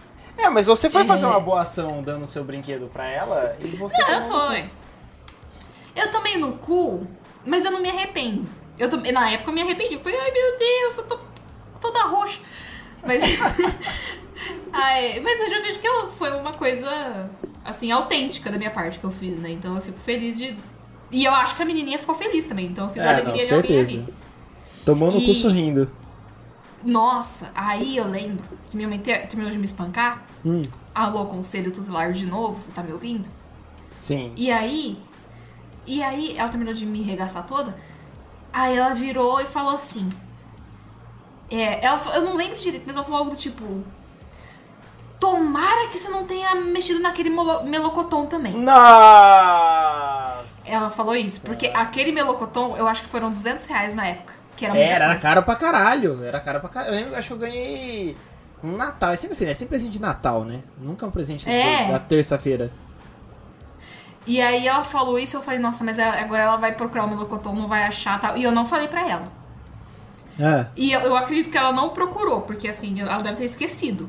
[0.42, 1.28] É, mas você foi fazer É.
[1.30, 4.02] uma boa ação dando seu brinquedo pra ela e você.
[4.02, 4.66] Não, tomou- foi.
[5.96, 7.06] Eu tomei no cu,
[7.46, 8.48] mas eu não me arrependo.
[8.80, 9.96] Eu tomei, na época eu me arrependi.
[9.96, 11.20] Eu falei, ai meu Deus, eu tô
[11.80, 12.40] toda roxa.
[13.06, 13.22] Mas.
[14.74, 17.30] Ai, mas eu já vejo que eu- foi uma coisa,
[17.64, 19.52] assim, autêntica da minha parte que eu fiz, né?
[19.52, 20.56] Então eu fico feliz de.
[21.12, 22.68] E eu acho que a menininha ficou feliz também.
[22.68, 24.04] Então eu fiz a É, alegria não, de alguém certeza.
[24.04, 24.14] ali.
[24.86, 25.92] Tomou no cu E- sorrindo.
[26.84, 30.24] Nossa, aí eu lembro que minha mãe ter- terminou de me espancar.
[30.46, 30.62] Hum,
[30.94, 33.30] Alô, conselho tutelar de novo, você tá me ouvindo?
[33.96, 34.34] sim.
[34.36, 34.98] E aí,
[35.86, 37.76] e aí ela terminou de me regaçar toda.
[38.52, 40.10] Aí ela virou e falou assim.
[41.50, 43.84] É, ela, eu não lembro direito, mas ela falou algo do tipo.
[45.20, 48.54] Tomara que você não tenha mexido naquele melocotom também.
[48.54, 50.68] Nossa!
[50.68, 54.34] Ela falou isso, porque aquele melocotom eu acho que foram 200 reais na época.
[54.62, 56.24] Que era Era, era caro pra caralho.
[56.24, 56.94] Era caro pra caralho.
[56.94, 58.16] Eu lembro, acho que eu ganhei
[58.64, 59.10] um Natal.
[59.12, 59.52] É sempre assim, né?
[59.52, 60.62] É sempre presente de Natal, né?
[60.78, 61.92] Nunca é um presente É.
[61.92, 62.70] da terça-feira.
[64.28, 67.10] E aí ela falou isso, eu falei, nossa, mas ela- agora ela vai procurar o
[67.10, 68.38] melocotom, não vai achar tal.
[68.38, 69.24] E eu não falei pra ela.
[70.40, 74.08] Ah, E eu, eu acredito que ela não procurou, porque assim, ela deve ter esquecido.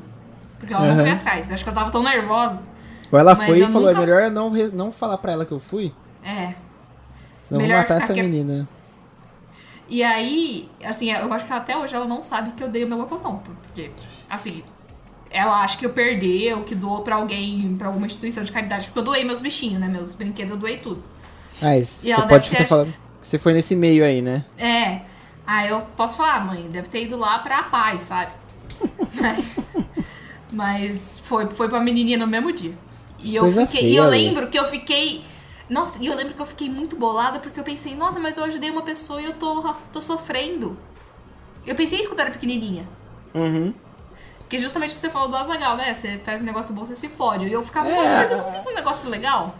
[0.59, 1.01] Porque ela não Aham.
[1.01, 1.49] foi atrás.
[1.49, 2.59] Eu acho que ela tava tão nervosa.
[3.11, 5.51] Ou ela foi e falou, nunca- é melhor eu não, não falar pra ela que
[5.51, 6.53] eu fui, É.
[7.43, 8.29] senão eu vou Melhor matar essa quieta.
[8.29, 8.67] menina.
[9.89, 12.87] E aí, assim, eu acho que até hoje ela não sabe que eu dei o
[12.87, 13.37] meu melocotom.
[13.37, 13.91] Porque,
[14.29, 14.63] assim,
[15.29, 18.85] ela acha que eu perdeu, que doou pra alguém, pra alguma instituição de caridade.
[18.85, 19.87] Porque eu doei meus bichinhos, né?
[19.87, 21.03] Meus brinquedos, eu doei tudo.
[21.61, 24.43] Ah, isso, E você pode ter falando que você foi nesse meio aí, né?
[24.57, 25.01] É.
[25.45, 28.31] Aí eu posso falar, mãe, deve ter ido lá pra paz, sabe?
[29.19, 29.59] mas,
[30.51, 32.73] mas foi, foi pra menininha no mesmo dia.
[33.19, 33.81] E eu Coisa fiquei.
[33.81, 34.17] e feia, eu Ale.
[34.17, 35.23] lembro que eu fiquei.
[35.73, 38.43] Nossa, e eu lembro que eu fiquei muito bolada porque eu pensei, nossa, mas eu
[38.43, 40.77] ajudei uma pessoa e eu tô, tô sofrendo.
[41.65, 42.87] Eu pensei isso quando eu era pequenininha.
[43.33, 43.73] Uhum.
[44.39, 45.91] Porque justamente o que você falou do Azagal, né?
[45.93, 47.47] Você faz um negócio bom, você se fode.
[47.47, 48.13] E eu ficava, É.
[48.13, 49.55] mas eu não fiz um negócio legal.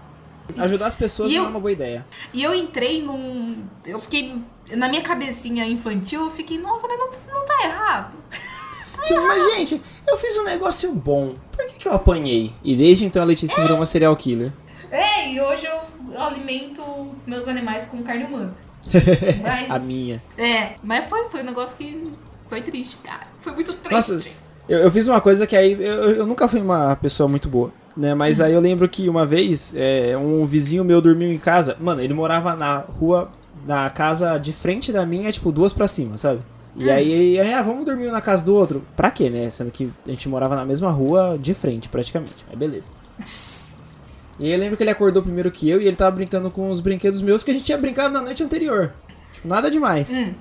[0.60, 2.06] Ajudar as pessoas E não eu- é uma boa ideia.
[2.34, 3.64] E eu entrei num.
[3.86, 4.36] Eu fiquei.
[4.72, 8.18] Na minha cabecinha infantil, eu fiquei, nossa, mas não, não tá errado.
[9.06, 11.36] Tipo, mas gente, eu fiz um negócio bom.
[11.52, 12.54] Por que, que eu apanhei?
[12.64, 14.52] E desde então a Letícia virou uma serial killer.
[14.92, 15.80] É, e hoje eu
[16.22, 16.82] alimento
[17.26, 18.54] meus animais com carne humana.
[19.42, 20.22] Mas, A minha.
[20.38, 22.12] É, mas foi, foi um negócio que
[22.50, 23.28] foi triste, cara.
[23.40, 24.12] Foi muito triste.
[24.12, 24.30] Nossa,
[24.68, 25.72] Eu, eu fiz uma coisa que aí.
[25.72, 27.72] Eu, eu nunca fui uma pessoa muito boa.
[27.96, 31.78] Né, mas aí eu lembro que uma vez é, um vizinho meu dormiu em casa.
[31.80, 33.30] Mano, ele morava na rua,
[33.68, 36.42] na casa de frente da minha, tipo, duas pra cima, sabe?
[36.76, 38.84] E aí, aí, ah, vamos dormir um na casa do outro.
[38.96, 39.52] Pra quê, né?
[39.52, 42.44] Sendo que a gente morava na mesma rua de frente, praticamente.
[42.50, 42.92] Mas beleza.
[44.40, 46.70] E aí eu lembro que ele acordou primeiro que eu e ele tava brincando com
[46.70, 48.92] os brinquedos meus que a gente tinha brincado na noite anterior.
[49.34, 50.12] Tipo, nada demais.
[50.12, 50.34] Hum,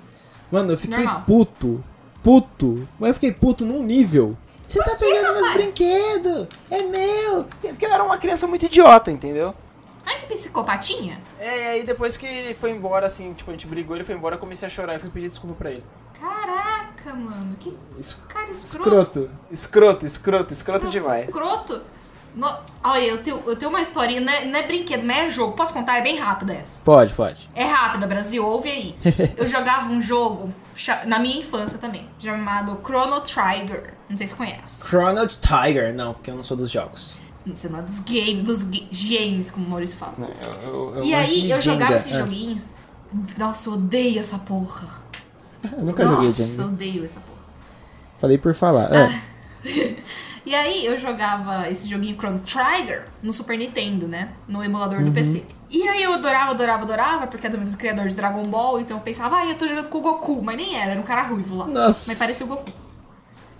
[0.50, 1.22] Mano, eu fiquei Normal.
[1.26, 1.83] puto.
[2.22, 2.88] Puto.
[2.98, 4.37] Mas eu fiquei puto num nível.
[4.68, 6.46] Você tá pegando meus brinquedos.
[6.70, 7.44] É meu.
[7.61, 9.55] Porque eu era uma criança muito idiota, entendeu?
[10.05, 11.20] ai, que psicopatinha.
[11.38, 14.14] É, e aí depois que ele foi embora, assim, tipo, a gente brigou, ele foi
[14.14, 15.85] embora, eu comecei a chorar e fui pedir desculpa pra ele.
[16.18, 17.55] Caraca, mano.
[17.59, 18.70] Que Es- cara escroto.
[18.88, 19.31] Escroto.
[19.50, 21.24] Escroto, escroto, escroto Não, demais.
[21.28, 21.83] Escroto.
[22.35, 25.31] No- Olha, eu tenho, eu tenho uma historinha, não é, não é brinquedo, mas é
[25.31, 25.55] jogo.
[25.55, 25.99] Posso contar?
[25.99, 26.81] É bem rápida essa.
[26.83, 27.49] Pode, pode.
[27.55, 28.95] É rápida, Brasil, ouve aí.
[29.37, 30.53] Eu jogava um jogo,
[31.07, 33.95] na minha infância também, chamado Chrono Trigger.
[34.09, 34.87] Não sei se você conhece.
[34.88, 35.95] Chrono Tiger.
[35.95, 37.16] Não, porque eu não sou dos jogos.
[37.47, 40.14] Você não é dos games, dos ga- games, como o Maurício fala.
[40.18, 42.18] Eu- eu- eu e aí eu jogava esse É.
[42.18, 42.62] joguinho.
[43.38, 44.87] Nossa, eu odeio essa porra.
[45.64, 46.64] Eu nunca joguei Nossa, eu Jenga.
[46.64, 47.42] odeio essa porra.
[48.21, 48.88] Falei por falar.
[48.92, 49.21] Ah.
[49.68, 49.97] É.
[50.44, 54.33] E aí eu jogava esse joguinho Chrono Trigger no Super Nintendo, né?
[54.48, 55.05] No emulador Uhum.
[55.07, 55.44] do PC.
[55.70, 58.96] E aí eu adorava, adorava, adorava, porque é do mesmo criador de Dragon Ball, então
[58.98, 61.22] eu pensava, ah, eu tô jogando com o Goku, mas nem era, era um cara
[61.22, 61.66] ruivo lá.
[61.66, 62.11] Nossa.
[62.11, 62.70] Mas parecia o Goku.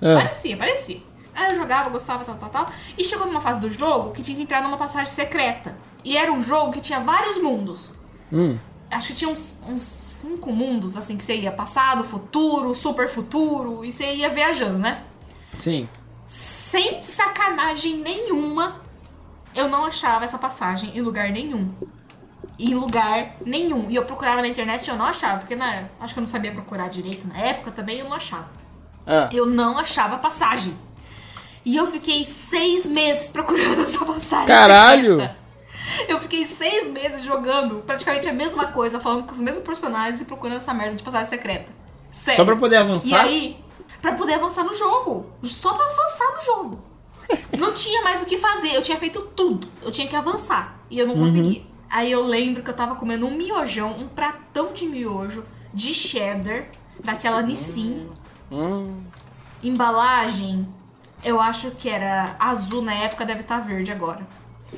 [0.01, 0.14] É.
[0.14, 1.01] Parecia, parecia.
[1.35, 2.71] Aí eu jogava, gostava, tal, tal, tal.
[2.99, 5.75] E chegou numa fase do jogo que tinha que entrar numa passagem secreta.
[6.05, 7.92] E era um jogo que tinha vários mundos.
[8.31, 8.59] Hum.
[8.90, 13.83] Acho que tinha uns, uns cinco mundos, assim, que você ia passado, futuro, super futuro,
[13.85, 15.03] e você ia viajando, né?
[15.55, 15.88] Sim.
[16.33, 18.81] Sem sacanagem nenhuma,
[19.55, 21.71] eu não achava essa passagem em lugar nenhum.
[22.59, 23.90] Em lugar nenhum.
[23.90, 26.29] E eu procurava na internet e eu não achava, porque na, acho que eu não
[26.29, 28.49] sabia procurar direito na época também, eu não achava.
[29.07, 29.29] Ah.
[29.31, 30.75] Eu não achava a passagem.
[31.66, 34.47] E eu fiquei seis meses procurando essa passagem.
[34.47, 35.21] Caralho!
[35.21, 35.37] secreta.
[36.09, 40.25] Eu fiquei seis meses jogando praticamente a mesma coisa, falando com os mesmos personagens e
[40.25, 41.71] procurando essa merda de passagem secreta.
[42.11, 42.37] Sério.
[42.37, 43.21] Só pra poder E avançar?
[43.21, 43.59] aí,
[44.03, 45.33] pra poder avançar no jogo.
[45.45, 46.85] Só pra avançar no jogo.
[47.57, 48.75] Não tinha mais o que fazer.
[48.75, 49.69] Eu tinha feito tudo.
[49.81, 50.81] Eu tinha que avançar.
[50.91, 51.62] E eu não conseguia.
[51.88, 56.67] Aí eu lembro que eu tava comendo um miojão, um pratão de miojo de cheddar,
[57.03, 58.09] daquela Nissin.
[58.51, 59.03] Hum.
[59.62, 60.67] Embalagem,
[61.23, 64.27] eu acho que era azul na época, deve estar verde agora.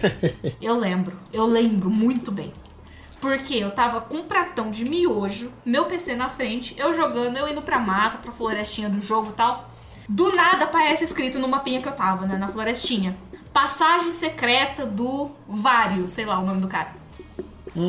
[0.60, 1.16] eu lembro.
[1.32, 2.52] Eu lembro muito bem.
[3.24, 7.48] Porque eu tava com um pratão de miojo, meu PC na frente, eu jogando, eu
[7.48, 9.70] indo pra mata, pra florestinha do jogo e tal.
[10.06, 13.16] Do nada aparece escrito no mapinha que eu tava, né, na florestinha.
[13.50, 16.90] Passagem secreta do Vários, sei lá o nome do cara.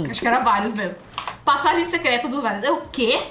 [0.09, 0.97] Acho que era Vários mesmo.
[1.43, 2.63] Passagem secreta do Vários.
[2.63, 3.21] Eu, o quê?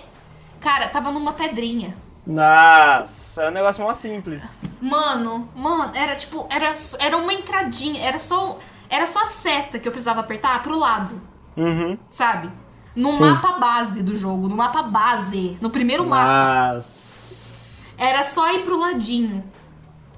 [0.60, 1.96] Cara, tava numa pedrinha.
[2.26, 4.46] Nossa, é um negócio mó simples.
[4.78, 8.58] Mano, mano, era tipo, era, era uma entradinha, era só,
[8.90, 11.18] era só a seta que eu precisava apertar pro lado,
[11.56, 11.96] Uhum.
[12.10, 12.50] sabe?
[12.96, 13.20] No Sim.
[13.20, 16.74] mapa base do jogo, no mapa base, no primeiro mapa.
[16.74, 17.82] Nossa.
[17.98, 19.42] Era só ir pro ladinho.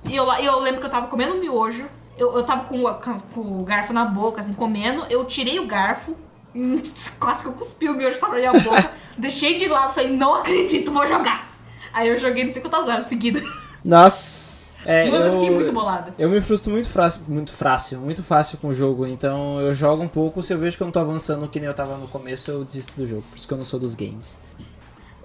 [0.05, 1.87] E eu, eu lembro que eu tava comendo miojo,
[2.19, 2.95] eu, eu tava com, o-
[3.35, 6.15] com o garfo na boca, assim, comendo, eu tirei o garfo,
[7.19, 10.35] quase que eu cuspi o miojo tava na minha boca, deixei de lado, falei, não
[10.37, 11.49] acredito, vou jogar.
[11.93, 13.43] Aí eu joguei não sei quantas horas seguidas.
[13.85, 14.46] Nossa.
[14.87, 16.15] É, Mano, eu fiquei eu, muito bolada.
[16.19, 20.03] eu me frustro muito fácil, muito fácil, muito fácil com o jogo, então eu jogo
[20.03, 22.07] um pouco, se eu vejo que eu não tô avançando que nem eu tava no
[22.09, 24.39] começo, eu desisto do jogo, por isso que eu não sou dos games.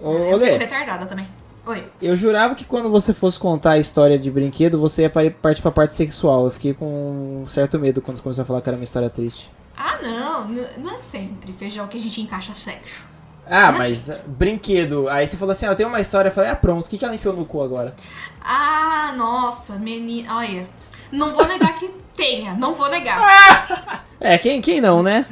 [0.00, 1.28] Ô, Eu Olê, retardada também.
[1.64, 1.84] Oi.
[2.02, 5.62] eu jurava que quando você fosse contar a história de brinquedo, você ia pa- partir
[5.62, 6.46] pra parte sexual.
[6.46, 9.08] Eu fiquei com um certo medo quando você começou a falar que era uma história
[9.08, 9.48] triste.
[9.76, 10.48] Ah, não,
[10.82, 13.04] não é sempre feijão que a gente encaixa sexo.
[13.46, 15.08] Ah, Como mas uh, brinquedo.
[15.08, 16.30] Aí você falou assim, ah, eu tenho uma história.
[16.30, 17.94] Eu falei, ah, pronto, o que, que ela enfiou no cu agora?
[18.44, 20.36] Ah, nossa, menina.
[20.36, 20.68] Olha,
[21.10, 23.20] não vou negar que tenha, não vou negar.
[24.24, 25.26] É, quem, quem não, né?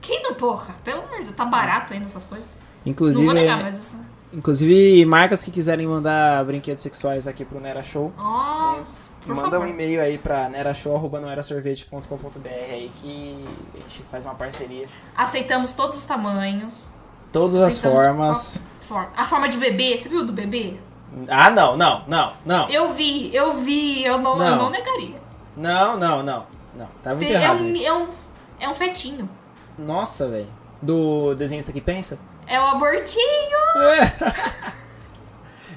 [0.00, 0.74] Quem não, porra?
[0.82, 2.46] Pelo amor de Deus, tá barato ainda essas coisas.
[2.86, 3.94] Inclusive, não vou negar, mas.
[4.32, 9.66] inclusive, marcas que quiserem mandar brinquedos sexuais aqui pro Nera Show, Nossa, por manda favor.
[9.66, 13.44] um e-mail aí pra nerashow.noerasorvete.com.br aí que
[13.74, 14.86] a gente faz uma parceria.
[15.14, 16.94] Aceitamos todos os tamanhos.
[17.32, 18.60] Todas as formas.
[18.88, 19.12] qual- forma.
[19.16, 20.74] A forma de bebê, você viu do bebê?
[21.28, 22.68] Ah, não, não, não, não.
[22.68, 24.56] Eu vi, eu vi, eu não, eu Não.
[24.56, 25.16] não negaria.
[25.56, 26.46] Não, não, não.
[26.74, 27.86] Não, tá muito é, errado um, isso.
[27.86, 28.08] é, um,
[28.60, 29.28] é um fetinho.
[29.78, 30.48] Nossa, velho.
[30.82, 32.18] Do desenhista que pensa?
[32.46, 33.24] É o abortinho.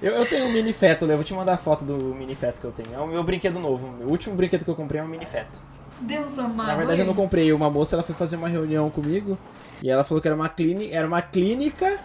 [0.02, 2.58] Eu, eu tenho um mini feto, eu vou te mandar a foto do mini feto
[2.58, 2.94] que eu tenho.
[2.94, 3.94] É o meu brinquedo novo.
[4.02, 5.60] O último brinquedo que eu comprei é um mini feto.
[6.00, 6.68] Deus amado.
[6.68, 7.52] Na verdade eu não comprei.
[7.52, 9.38] Uma moça ela foi fazer uma reunião comigo
[9.82, 12.00] e ela falou que era uma clínica, era uma clínica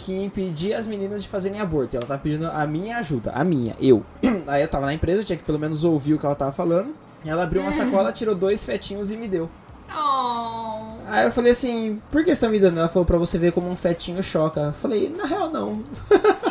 [0.00, 1.94] que impedia as meninas de fazerem aborto.
[1.94, 4.04] E ela tava pedindo a minha ajuda, a minha, eu.
[4.46, 6.52] Aí eu tava na empresa, eu tinha que pelo menos ouvir o que ela tava
[6.52, 6.94] falando.
[7.24, 9.50] E ela abriu uma sacola, tirou dois fetinhos e me deu.
[9.90, 10.94] Oh.
[11.06, 12.78] Aí eu falei assim, por que você tá me dando?
[12.78, 14.60] Ela falou pra você ver como um fetinho choca.
[14.60, 15.82] Eu falei, na real não.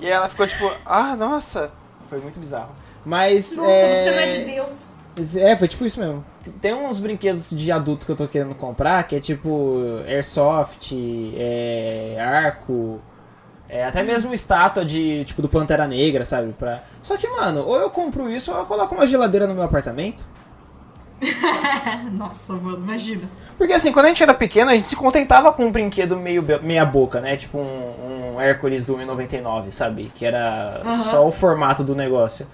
[0.00, 1.70] E aí ela ficou tipo, ah, nossa.
[2.08, 2.70] Foi muito bizarro.
[3.04, 3.56] Mas.
[3.56, 3.94] Nossa, é...
[3.94, 4.94] você não é de Deus.
[5.36, 6.24] É, foi tipo isso mesmo.
[6.60, 10.92] Tem uns brinquedos de adulto que eu tô querendo comprar, que é tipo Airsoft,
[11.36, 13.00] é, arco,
[13.68, 16.52] é, até mesmo estátua de, tipo, do Pantera Negra, sabe?
[16.52, 16.82] Pra...
[17.02, 20.24] Só que, mano, ou eu compro isso ou eu coloco uma geladeira no meu apartamento.
[22.12, 23.28] Nossa, mano, imagina.
[23.58, 26.44] Porque assim, quando a gente era pequeno, a gente se contentava com um brinquedo meio
[26.62, 27.36] meia boca, né?
[27.36, 30.10] Tipo um, um Hércules do 1,99, sabe?
[30.14, 30.94] Que era Aham.
[30.94, 32.46] só o formato do negócio.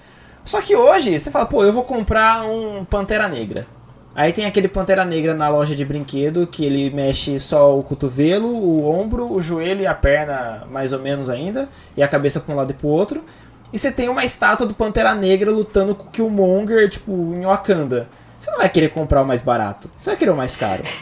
[0.45, 3.67] Só que hoje, você fala, pô, eu vou comprar um Pantera Negra.
[4.15, 8.47] Aí tem aquele Pantera Negra na loja de brinquedo, que ele mexe só o cotovelo,
[8.47, 12.55] o ombro, o joelho e a perna, mais ou menos ainda, e a cabeça pra
[12.55, 13.25] um lado e pro outro.
[13.73, 18.09] e você tem uma estátua do Pantera Negra lutando com o Killmonger, tipo, em Wakanda.
[18.39, 20.85] Você não vai querer comprar o mais barato, você vai querer o mais caro.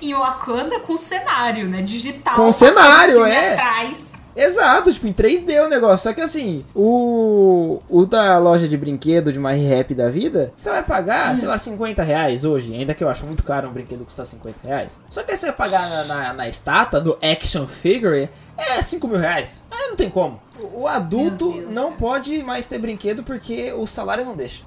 [0.00, 1.82] Em Wakanda com cenário, né?
[1.82, 2.34] Digital.
[2.34, 3.54] Com cenário, é.
[3.54, 4.11] Atrás.
[4.34, 5.98] Exato, tipo, em 3D o negócio.
[6.08, 10.70] Só que assim, o, o da loja de brinquedo de uma rap da vida, você
[10.70, 12.72] vai pagar, sei lá, 50 reais hoje.
[12.74, 15.00] Ainda que eu acho muito caro um brinquedo custar 50 reais.
[15.10, 19.06] Só que aí você vai pagar na, na, na estátua, no action figure, é 5
[19.08, 19.64] mil reais.
[19.70, 20.40] Aí não tem como.
[20.74, 21.96] O, adulto Deus, não cara.
[21.98, 24.62] pode mais ter brinquedo porque o salário não deixa.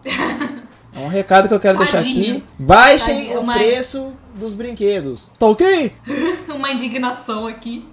[0.93, 2.37] É um recado que eu quero deixar Tadinho.
[2.37, 2.43] aqui.
[2.57, 5.31] Baixem Tadinho, o mas- preço dos brinquedos.
[5.37, 5.91] Tá ok?
[6.53, 7.85] Uma indignação aqui.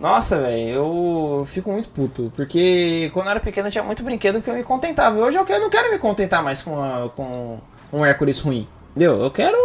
[0.00, 2.32] Nossa, velho, eu fico muito puto.
[2.36, 5.16] Porque quando eu era pequeno eu tinha muito brinquedo que eu me contentava.
[5.18, 7.58] Hoje eu, não quero me contentar mais com, a- com
[7.92, 8.66] um Hércules ruim.
[8.90, 9.18] Entendeu?
[9.18, 9.56] Eu quero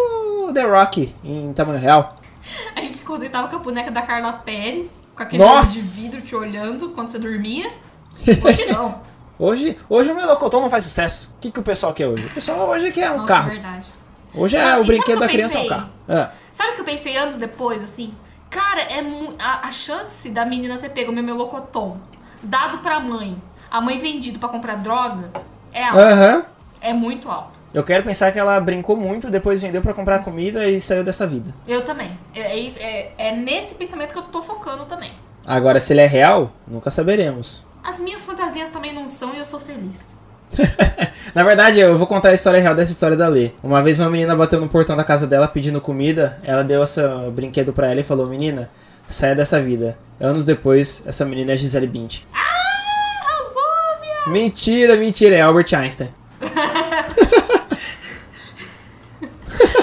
[0.48, 2.14] o The Rock em tamanho real.
[2.76, 5.72] A gente se contentava com a boneca da Carla Pérez, com aquele Nossa!
[5.78, 7.72] olho de vidro te olhando quando você dormia.
[8.44, 9.02] Hoje não.
[9.38, 11.34] Hoje, hoje o melocotão não faz sucesso.
[11.38, 12.26] O que, que o pessoal quer hoje?
[12.26, 13.50] O pessoal hoje quer um Nossa, carro.
[13.52, 13.86] verdade.
[14.34, 15.90] Hoje é Ah, o brinquedo da criança é um carro.
[16.10, 16.32] Ah.
[16.52, 18.14] Sabe o que eu pensei anos depois, assim?
[18.50, 19.00] Cara, é
[19.38, 21.98] a, a chance da menina ter pego meu melocotom,
[22.42, 25.30] dado pra mãe, a mãe vendido pra comprar droga,
[25.72, 26.02] é alta.
[26.02, 26.46] Aham.
[26.82, 27.60] É muito alta.
[27.74, 31.28] Eu quero pensar que ela brincou muito, depois vendeu pra comprar comida e saiu dessa
[31.28, 31.54] vida.
[31.68, 32.10] Eu também.
[32.34, 35.12] É, é é, é nesse pensamento que eu tô focando também.
[35.46, 37.66] Agora, se ele é real, nunca saberemos.
[37.84, 40.18] As minhas fantasias também não são e eu sou feliz.
[41.34, 43.52] Na verdade, eu vou contar a história real dessa história da Lê.
[43.64, 47.02] Uma vez uma menina bateu no portão da casa dela pedindo comida, ela deu esse
[47.32, 48.70] brinquedo pra ela e falou: Menina,
[49.08, 49.98] saia dessa vida.
[50.20, 52.24] Anos depois, essa menina é Gisele Bündchen.
[52.34, 53.62] Arrasou,
[54.02, 54.28] minha!
[54.28, 56.10] Mentira, mentira, é Albert Einstein.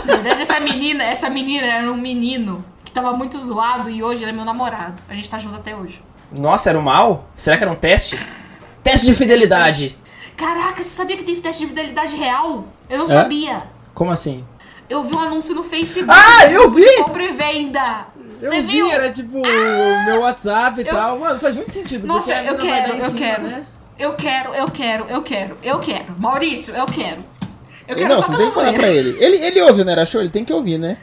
[0.04, 4.22] Na verdade, essa menina, essa menina era um menino que tava muito zoado e hoje
[4.22, 5.02] ele é meu namorado.
[5.08, 6.02] A gente tá junto até hoje.
[6.36, 7.30] Nossa, era o mal?
[7.36, 8.18] Será que era um teste?
[8.82, 9.96] Teste de fidelidade.
[10.36, 12.66] Caraca, você sabia que tem teste de fidelidade real?
[12.90, 13.08] Eu não É?
[13.08, 13.62] sabia.
[13.94, 14.44] Como assim?
[14.88, 16.12] Eu vi um anúncio no Facebook.
[16.16, 16.84] Ah, eu vi!
[17.02, 18.06] Compra e venda.
[18.40, 18.90] Eu Você vi, viu?
[18.90, 21.18] era tipo o meu WhatsApp e Eu- tal.
[21.18, 22.06] Mano, faz muito sentido.
[22.06, 23.42] Nossa, porque a eu quero, eu cima, quero.
[23.44, 23.66] Né?
[23.98, 26.14] Eu quero, eu quero, eu quero, eu quero.
[26.18, 27.24] Maurício, eu quero.
[27.88, 29.16] Eu quero não, só você pela tem que falar pra ele.
[29.18, 29.36] ele.
[29.38, 30.98] Ele ouve o Nera Show, ele tem que ouvir, né?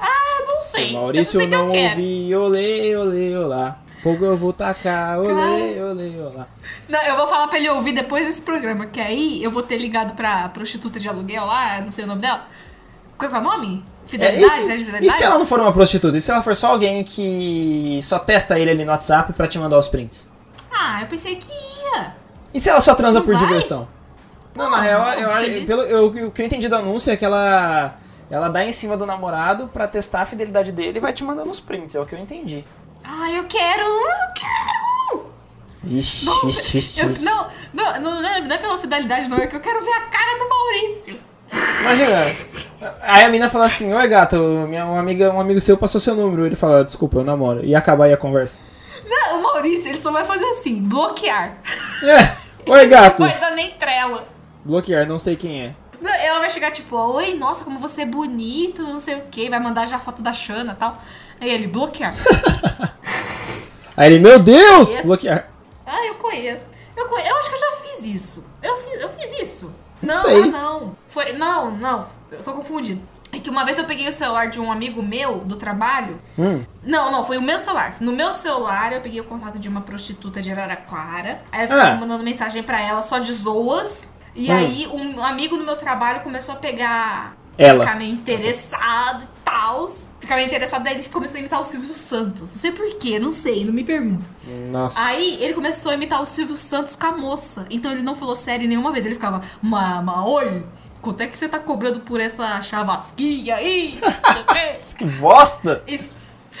[0.00, 0.86] Ah, eu não sei.
[0.88, 1.90] Se o Maurício eu sei não eu quero.
[1.90, 3.78] ouvir, olê, olê, olá.
[4.06, 6.46] Fogo eu vou tacar, olê, olê, olá.
[6.88, 9.78] Não, eu vou falar pra ele ouvir depois desse programa, que aí eu vou ter
[9.78, 12.44] ligado pra prostituta de aluguel lá, não sei o nome dela.
[13.18, 13.84] Qual é o nome?
[14.04, 14.44] É, Fidelidade?
[14.44, 15.18] e, se, né, de e fidelidade?
[15.18, 16.16] se ela não for uma prostituta?
[16.16, 19.58] E se ela for só alguém que só testa ele ali no WhatsApp pra te
[19.58, 20.30] mandar os prints?
[20.70, 22.14] Ah, eu pensei que ia.
[22.54, 23.42] E se ela só transa Não por vai?
[23.44, 23.88] diversão?
[24.54, 27.12] Não, na Não, real, não, eu, eu, pelo, eu- o que eu entendi do anúncio
[27.12, 27.96] é que ela,
[28.30, 31.50] ela dá em cima do namorado pra testar a fidelidade dele e vai te mandando
[31.50, 31.96] os prints.
[31.96, 32.64] É o que eu entendi.
[33.18, 35.26] Ah, eu quero, eu quero.
[35.82, 39.38] Vixe, Nossa, vixe, vixe, eu- não, não, não, não é, não é pela fidelidade, não.
[39.38, 41.18] É que eu quero ver a cara do Maurício.
[41.80, 42.36] Imagina.
[43.02, 44.36] Aí a mina fala assim, oi gato,
[44.68, 46.44] minha, uma amiga, um amigo seu passou seu número.
[46.44, 47.64] Ele fala, desculpa, eu namoro.
[47.64, 48.58] E acabar aí a conversa.
[49.08, 51.56] Não, o Maurício, ele só vai fazer assim, bloquear.
[52.02, 52.36] É,
[52.70, 53.20] oi gato.
[53.22, 54.26] Não vai dar nem trela.
[54.64, 55.74] Bloquear, não sei quem é.
[56.24, 59.48] Ela vai chegar tipo, oi, nossa, como você é bonito, não sei o que.
[59.48, 61.00] Vai mandar já a foto da Xana e tal.
[61.40, 62.12] Aí ele, bloquear.
[63.96, 64.94] Aí ele, meu Deus!
[65.02, 65.48] Bloquear.
[65.86, 66.68] ah, eu conheço.
[66.96, 68.44] Eu, conhe- eu acho que eu já fiz isso.
[68.62, 69.74] Eu fiz, eu fiz isso.
[70.02, 70.42] Não Não, sei.
[70.42, 70.96] ah, não.
[71.06, 72.06] Foi, não, não.
[72.30, 73.02] Eu tô confundindo.
[73.32, 76.18] É que uma vez eu peguei o celular de um amigo meu do trabalho.
[76.38, 76.62] Hum.
[76.82, 77.96] Não, não, foi o meu celular.
[78.00, 81.42] No meu celular eu peguei o contato de uma prostituta de Araraquara.
[81.52, 81.96] Aí eu ficava Ah.
[81.96, 84.14] mandando mensagem pra ela só de zoas.
[84.34, 84.56] E Hum.
[84.56, 87.36] aí um amigo do meu trabalho começou a pegar.
[87.58, 87.84] Ela.
[87.84, 89.88] Ficar meio interessado e tal.
[90.20, 92.52] Ficar meio interessado, daí ele começou a imitar o Silvio Santos.
[92.52, 94.28] Não sei porquê, não sei, não me pergunta.
[94.70, 95.00] Nossa.
[95.06, 97.66] Aí ele começou a imitar o Silvio Santos com a moça.
[97.70, 99.06] Então ele não falou sério nenhuma vez.
[99.06, 100.64] Ele ficava, mama, oi,
[101.00, 103.98] quanto é que você tá cobrando por essa chavasquinha aí?
[104.96, 105.82] Que bosta!
[105.86, 106.12] Isso.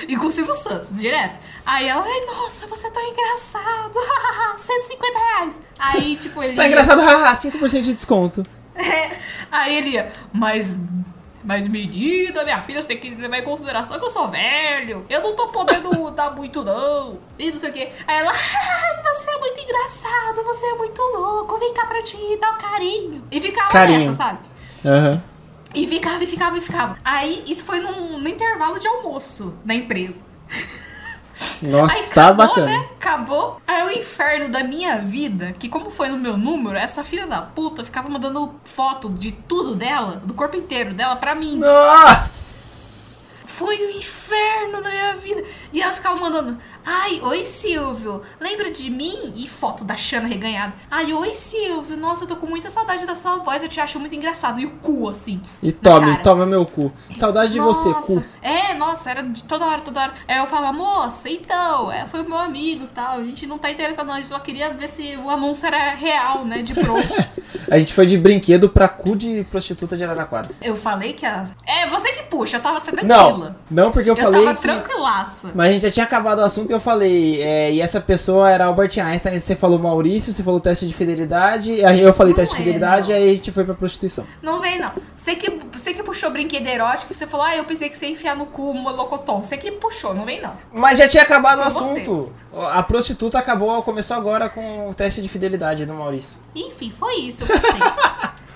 [0.06, 1.40] E com o Silvio Santos, direto.
[1.64, 3.94] Aí ela, ai, nossa, você tá engraçado.
[4.58, 5.60] 150 reais.
[5.78, 6.50] Aí, tipo, ele.
[6.50, 8.44] Você tá engraçado, haha, 5% de desconto.
[9.50, 10.78] Aí ele ia, mas.
[11.44, 15.06] Mas menina, minha filha, você tem que levar em consideração que eu sou velho.
[15.08, 17.18] Eu não tô podendo dar muito, não.
[17.38, 17.92] E não sei o quê.
[18.04, 21.56] Aí ela, ai, você é muito engraçado, você é muito louco.
[21.58, 23.24] Vem cá pra te dar um carinho.
[23.30, 24.00] E ficava Carinho.
[24.08, 24.38] nessa, sabe?
[24.84, 25.22] Aham.
[25.72, 26.98] E ficava, e ficava, e ficava.
[27.04, 30.14] Aí, isso foi num, no intervalo de almoço na empresa.
[31.62, 32.66] Nossa, Aí tá acabou, bacana.
[32.66, 32.88] né?
[32.98, 33.60] Acabou.
[33.66, 37.42] Aí o inferno da minha vida, que como foi no meu número, essa filha da
[37.42, 41.56] puta ficava mandando foto de tudo dela, do corpo inteiro dela, pra mim.
[41.58, 42.56] Nossa!
[43.56, 45.42] foi um inferno na minha vida.
[45.72, 49.32] E ela ficava mandando, ai, oi Silvio, lembra de mim?
[49.34, 50.72] E foto da Xana reganhada.
[50.88, 53.98] Ai, oi Silvio, nossa, eu tô com muita saudade da sua voz, eu te acho
[53.98, 54.60] muito engraçado.
[54.60, 55.40] E o cu, assim.
[55.62, 56.22] E tome, cara.
[56.22, 56.92] toma meu cu.
[57.12, 58.06] Saudade de você, Nossa.
[58.06, 58.24] cu.
[58.40, 60.12] É, nossa, era de toda hora, toda hora.
[60.28, 63.18] Aí eu falava, moça, então, é, foi o meu amigo e tal.
[63.18, 64.14] A gente não tá interessado, não.
[64.14, 66.62] A gente só queria ver se o anúncio era real, né?
[66.62, 66.94] De pro.
[67.68, 70.50] A gente foi de brinquedo pra cu de prostituta de Araraquara.
[70.62, 71.48] eu falei que a.
[71.66, 73.06] É, você que puxa, eu tava tranquila.
[73.08, 74.62] Não, não porque eu, Eu falei tava que...
[74.62, 75.50] tranquilaça.
[75.52, 78.50] Mas a gente já tinha acabado o assunto e eu falei, é, e essa pessoa
[78.50, 82.12] era Albert Einstein, e você falou Maurício, você falou teste de fidelidade, e aí eu
[82.14, 83.18] falei Não teste de é, fidelidade, não.
[83.18, 84.26] e aí a gente foi pra prostituição.
[84.42, 84.90] Não vem, não.
[85.14, 88.06] Você que, você que puxou brinquedo erótico e você falou, ah, eu pensei que você
[88.06, 89.42] ia enfiar no cu um locotom.
[89.42, 90.56] Você que puxou, não vem, não.
[90.72, 92.00] Mas já tinha acabado o Foi você.
[92.00, 92.32] assunto.
[92.72, 96.38] A prostituta acabou, começou agora com o teste de fidelidade do Maurício.
[96.54, 97.80] Enfim, foi isso, eu gostei.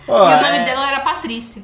[0.09, 1.63] Ó, e o nome é- dela era Patrícia.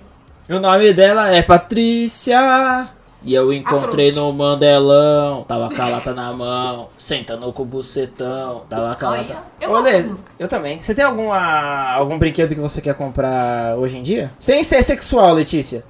[0.49, 2.89] O nome dela é Patrícia.
[3.27, 5.43] E eu encontrei no Mandelão.
[5.49, 6.89] Tava com a lata na mão.
[6.97, 8.63] Sentando com o bucetão.
[8.71, 9.39] Tava com a Olha, lata.
[9.61, 10.31] eu Ô, gosto Lê, dessa música.
[10.39, 10.81] Eu também.
[10.81, 14.33] Você tem alguma, algum brinquedo que você quer comprar hoje em dia?
[14.39, 15.85] Sem ser sexual, Letícia.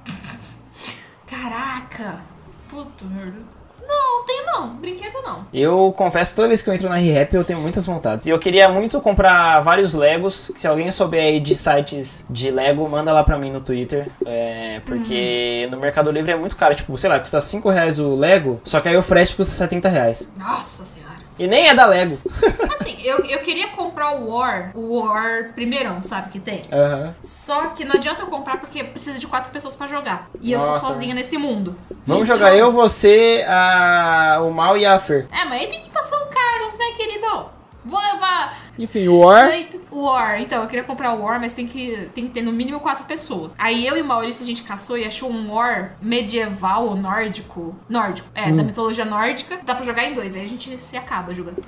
[1.27, 2.21] Caraca.
[2.69, 3.56] Puta merda.
[4.07, 4.69] Não, tem não.
[4.75, 5.45] Brinquedo não.
[5.53, 8.25] Eu confesso, toda vez que eu entro na ReHap eu tenho muitas vontades.
[8.25, 10.51] E eu queria muito comprar vários Legos.
[10.55, 14.07] Se alguém souber aí de sites de Lego, manda lá pra mim no Twitter.
[14.25, 16.73] É, porque no Mercado Livre é muito caro.
[16.73, 19.89] Tipo, sei lá, custa 5 reais o Lego, só que aí o frete custa 70
[19.89, 20.29] reais.
[20.37, 21.06] Nossa senhora.
[21.39, 22.17] E nem é da Lego.
[22.73, 26.63] Assim, eu, eu queria comprar o War, o War primeirão, sabe que tem?
[26.71, 27.13] Aham.
[27.21, 30.29] Só que não adianta eu comprar porque precisa de quatro pessoas pra jogar.
[30.41, 30.79] E eu Nossa.
[30.79, 31.75] sou sozinha nesse mundo.
[32.05, 34.39] Vamos Então- jogar eu, você, a...
[34.41, 35.27] o Mal e a Fer.
[35.31, 37.49] É, mas aí tem que passar o Carlos, né, queridão?
[37.87, 39.49] Vou levar Enfim, o War.
[39.91, 40.41] War.
[40.41, 43.05] Então, eu queria comprar o War, mas tem que, tem que ter no mínimo quatro
[43.05, 43.55] pessoas.
[43.57, 47.75] Aí eu e o Maurício a gente caçou e achou um War medieval ou nórdico.
[47.89, 48.55] Nórdico, é, Hum.
[48.57, 49.59] da mitologia nórdica.
[49.63, 51.63] Dá pra jogar em dois, aí a gente se acaba jogando.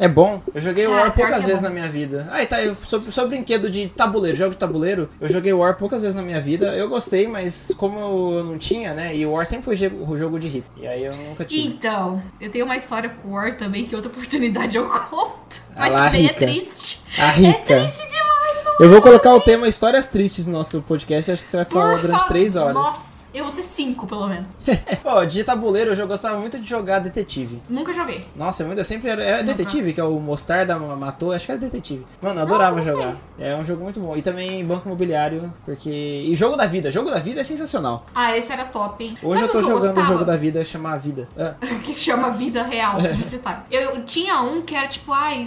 [0.00, 0.40] É bom.
[0.54, 1.68] Eu joguei War pior poucas é vezes bom.
[1.68, 2.26] na minha vida.
[2.32, 5.76] Ah, e tá, eu, sobre, sobre brinquedo de tabuleiro, jogo de tabuleiro, eu joguei War
[5.76, 6.74] poucas vezes na minha vida.
[6.74, 9.14] Eu gostei, mas como eu não tinha, né?
[9.14, 10.68] E o War sempre foi jogo, jogo de rico.
[10.78, 11.66] E aí eu nunca tive.
[11.66, 15.60] Então, eu tenho uma história com o War também, que outra oportunidade eu conto.
[15.76, 16.32] Mas Ah lá, também rica.
[16.32, 17.00] é triste.
[17.18, 17.60] A É rica.
[17.80, 21.30] triste demais, não Eu vou é colocar o tema Histórias Tristes no nosso podcast.
[21.30, 22.28] Acho que você vai falar Por durante favor.
[22.32, 22.74] três horas.
[22.74, 24.46] Nossa, eu vou ter cinco, pelo menos.
[25.04, 27.62] Ó, de tabuleiro eu já gostava muito de jogar detetive.
[27.68, 28.24] Nunca joguei.
[28.36, 29.22] Nossa, é muito, eu sempre era.
[29.22, 32.06] É detetive, que é o Mostarda matou, acho que era detetive.
[32.20, 32.92] Mano, eu Nossa, adorava não sei.
[32.92, 33.16] jogar.
[33.38, 34.16] É um jogo muito bom.
[34.16, 35.90] E também Banco Imobiliário, porque.
[35.90, 36.90] E jogo da vida.
[36.90, 38.06] Jogo da vida é sensacional.
[38.14, 39.14] Ah, esse era top, hein?
[39.22, 40.12] Hoje Sabe eu tô o que jogando o gostava?
[40.12, 41.28] jogo da vida chamar Vida.
[41.38, 43.62] Ah, que chama Vida Real, publicitário.
[43.70, 45.46] Eu, eu tinha um que era tipo, ai,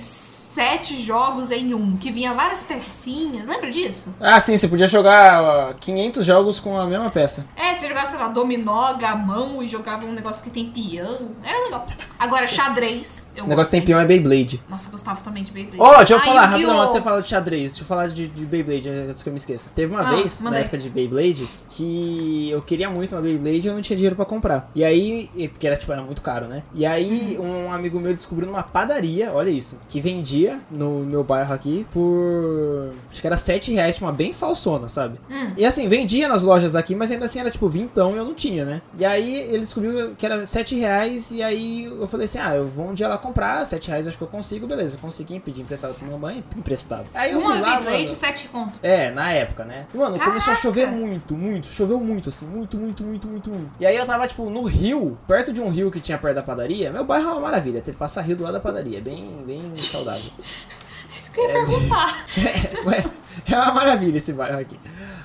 [0.53, 4.13] sete jogos em um, que vinha várias pecinhas, lembra disso?
[4.19, 7.45] Ah, sim, você podia jogar ó, 500 jogos com a mesma peça.
[7.55, 11.31] É, você jogava, sei lá, dominó, gamão e jogava um negócio que tem peão.
[11.43, 11.85] Era legal.
[12.19, 13.27] Agora, xadrez.
[13.37, 14.61] O negócio tem peão é Beyblade.
[14.69, 15.81] Nossa, eu gostava também de Beyblade.
[15.81, 17.71] Ó, deixa eu Ah, falar rapidão antes de você falar de xadrez.
[17.71, 19.71] Deixa eu falar de, de Beyblade antes que eu me esqueça.
[19.75, 20.61] Teve uma Ah, vez, na manda aí.
[20.63, 24.25] época de Beyblade, que eu queria muito uma Beyblade e eu não tinha dinheiro pra
[24.25, 24.69] comprar.
[24.75, 26.63] E aí, porque era tipo, era muito caro, né?
[26.73, 27.67] E aí, Uhum.
[27.67, 32.91] um amigo meu descobriu numa padaria, olha isso, que vendia no meu bairro aqui por.
[33.11, 35.19] Acho que era 7 reais, uma bem falsona, sabe?
[35.29, 35.51] Hum.
[35.57, 38.33] E assim, vendia nas lojas aqui, mas ainda assim era tipo vintão e eu não
[38.33, 38.81] tinha, né?
[38.97, 42.67] E aí ele descobriu que era 7 reais e aí eu falei assim, ah, eu
[42.67, 44.95] vou um dia lá comprar, 7 reais acho que eu consigo, beleza.
[44.95, 47.05] Eu consegui pedir emprestado pra minha mãe, emprestado.
[47.13, 48.15] Aí eu Uma fui lá, Beyblade, mano.
[48.15, 48.73] sete conto.
[48.81, 49.87] É, na época, né?
[49.93, 50.61] Mano, começou a Caraca!
[50.61, 53.71] chover muito, muito, choveu muito, assim, muito, muito, muito, muito, muito.
[53.79, 56.41] E aí eu tava, tipo, no rio, perto de um rio que tinha perto da
[56.41, 56.91] padaria.
[56.91, 59.61] Meu bairro é uma maravilha, ter que passar rio do lado da padaria, bem, bem
[59.77, 60.31] saudável.
[61.15, 62.25] Isso que eu ia perguntar.
[63.45, 64.79] É, é uma maravilha esse bairro aqui.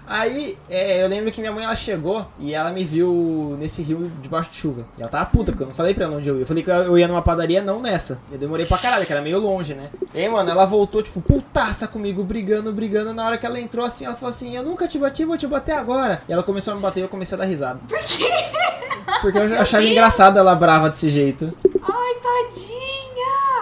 [0.09, 4.11] Aí, é, eu lembro que minha mãe ela chegou e ela me viu nesse rio
[4.23, 4.87] debaixo de chuva.
[4.97, 6.43] E ela tava puta, porque eu não falei pra ela onde eu ia.
[6.43, 8.19] Eu falei que eu ia numa padaria, não nessa.
[8.33, 9.91] Eu demorei pra caralho, que era meio longe, né?
[10.15, 13.13] E aí, mano, ela voltou, tipo, putaça comigo, brigando, brigando.
[13.13, 15.47] Na hora que ela entrou assim, ela falou assim: Eu nunca te bati, vou te
[15.47, 16.23] bater agora.
[16.27, 17.79] E ela começou a me bater e eu comecei a dar risada.
[17.87, 18.31] Por quê?
[19.21, 21.53] Porque eu achava engraçado ela brava desse jeito.
[21.83, 23.18] Ai, tadinha.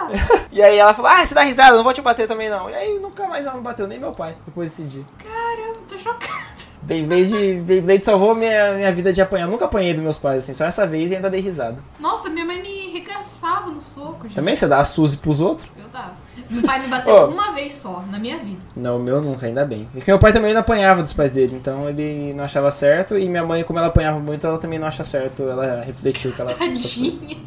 [0.51, 2.69] E aí ela falou: Ah, você dá risada, eu não vou te bater também não.
[2.69, 5.03] E aí nunca mais ela não bateu, nem meu pai, depois desse dia.
[5.23, 6.47] Caramba, tô chocada.
[6.81, 9.45] Beyblade, Beyblade salvou minha, minha vida de apanhar.
[9.45, 11.77] Eu nunca apanhei dos meus pais, assim, só essa vez e ainda dei risada.
[11.99, 14.35] Nossa, minha mãe me regaçava no soco, gente.
[14.35, 15.67] Também você dá a Suzy pros outros?
[15.77, 16.13] Eu tava.
[16.49, 17.25] Meu pai me bateu Ó.
[17.27, 18.59] uma vez só na minha vida.
[18.75, 19.89] Não, o meu nunca, ainda bem.
[19.91, 23.17] Porque meu pai também não apanhava dos pais dele, então ele não achava certo.
[23.17, 25.43] E minha mãe, como ela apanhava muito, ela também não acha certo.
[25.43, 26.53] Ela refletiu que ela.
[26.55, 27.37] Tadinha.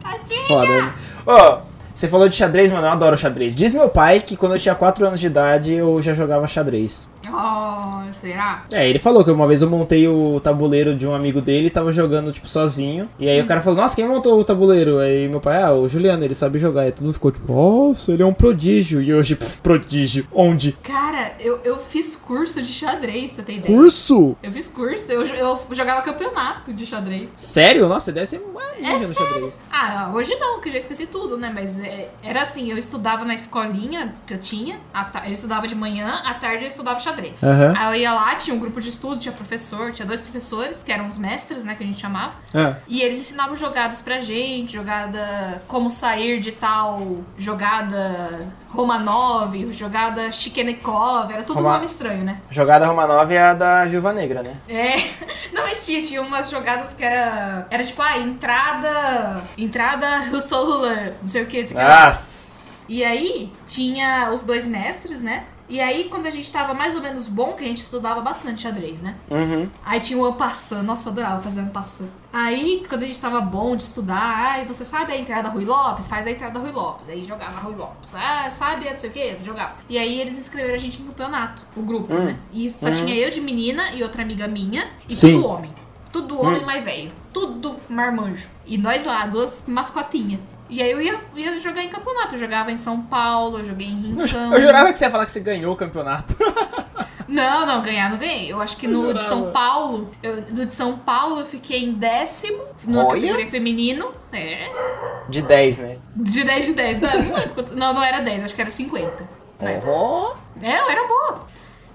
[0.00, 0.46] Tadinha.
[0.46, 0.82] Foda.
[0.82, 0.94] né?
[1.26, 1.60] Ó,
[1.98, 3.56] Você falou de xadrez, mano, eu adoro xadrez.
[3.56, 7.10] Diz meu pai que quando eu tinha 4 anos de idade eu já jogava xadrez.
[7.32, 8.64] Oh, será?
[8.72, 11.70] É, ele falou que uma vez eu montei o tabuleiro de um amigo dele e
[11.70, 13.08] tava jogando, tipo, sozinho.
[13.18, 14.98] E aí o cara falou, nossa, quem montou o tabuleiro?
[14.98, 16.88] Aí meu pai, ah, o Juliano, ele sabe jogar.
[16.88, 19.02] E todo mundo ficou tipo, nossa, ele é um prodígio.
[19.02, 20.26] E hoje, pff, prodígio.
[20.32, 20.72] Onde?
[20.82, 23.76] Cara, eu, eu fiz curso de xadrez, você tem ideia?
[23.76, 24.36] Curso?
[24.42, 27.32] Eu fiz curso, eu, eu jogava campeonato de xadrez.
[27.36, 27.88] Sério?
[27.88, 29.62] Nossa, deve ser uma É no xadrez.
[29.70, 31.50] Ah, hoje não, que eu já esqueci tudo, né?
[31.54, 34.80] Mas é, era assim, eu estudava na escolinha que eu tinha,
[35.26, 37.17] eu estudava de manhã, à tarde eu estudava xadrez.
[37.42, 37.74] Aham.
[37.76, 40.92] Aí eu ia lá, tinha um grupo de estudo, tinha professor, tinha dois professores, que
[40.92, 42.34] eram os mestres, né, que a gente chamava.
[42.54, 42.74] Ah.
[42.86, 51.32] E eles ensinavam jogadas pra gente, jogada como sair de tal jogada Romanov, jogada Shikenikov,
[51.32, 52.34] era tudo Roma- nome estranho, né?
[52.50, 54.54] Jogada Romanov é a da Viúva Negra, né?
[54.68, 54.94] É,
[55.52, 60.86] não, mas tinha, tinha umas jogadas que era, era tipo, ah, entrada, entrada Russell
[61.20, 61.84] não sei o que, não sei o que.
[62.06, 62.58] Nossa.
[62.88, 65.44] E aí, tinha os dois mestres, né?
[65.68, 68.62] E aí, quando a gente tava mais ou menos bom, que a gente estudava bastante
[68.62, 69.14] xadrez, né?
[69.30, 69.68] Uhum.
[69.84, 72.06] Aí tinha o Ampassan, nossa, eu adorava fazer Ampassan.
[72.32, 76.08] Aí, quando a gente tava bom de estudar, ai, você sabe a entrada Rui Lopes?
[76.08, 77.08] Faz a entrada Rui Lopes.
[77.10, 78.14] Aí jogava Rui Lopes.
[78.14, 79.74] Ah, sabe, não sei o que, jogava.
[79.90, 82.24] E aí eles inscreveram a gente em campeonato, o grupo, Hum.
[82.24, 82.38] né?
[82.52, 85.34] E só tinha eu de menina e outra amiga minha, e Sim.
[85.34, 85.74] tudo homem.
[86.10, 87.12] Tudo homem mais velho.
[87.32, 88.48] Tudo marmanjo.
[88.66, 90.40] E nós lá, duas mascotinhas.
[90.68, 92.34] E aí eu ia, ia jogar em campeonato.
[92.34, 94.52] Eu jogava em São Paulo, eu joguei em Rincão.
[94.52, 96.34] Eu jurava que você ia falar que você ganhou o campeonato.
[97.28, 98.50] Não, não, ganhar não ganhei.
[98.50, 99.50] Eu acho que no de São.
[99.52, 103.20] Paulo, eu, no de São Paulo eu fiquei em décimo, na Olha.
[103.20, 104.10] categoria feminino.
[104.32, 104.72] É,
[105.28, 105.98] De 10, né?
[106.16, 107.00] de 10 em 10.
[107.02, 109.28] Não, não, lembro quanto- não, não era 10, acho que era 50.
[109.60, 109.82] né?
[109.86, 110.32] Oh.
[110.62, 111.46] É, eu era boa.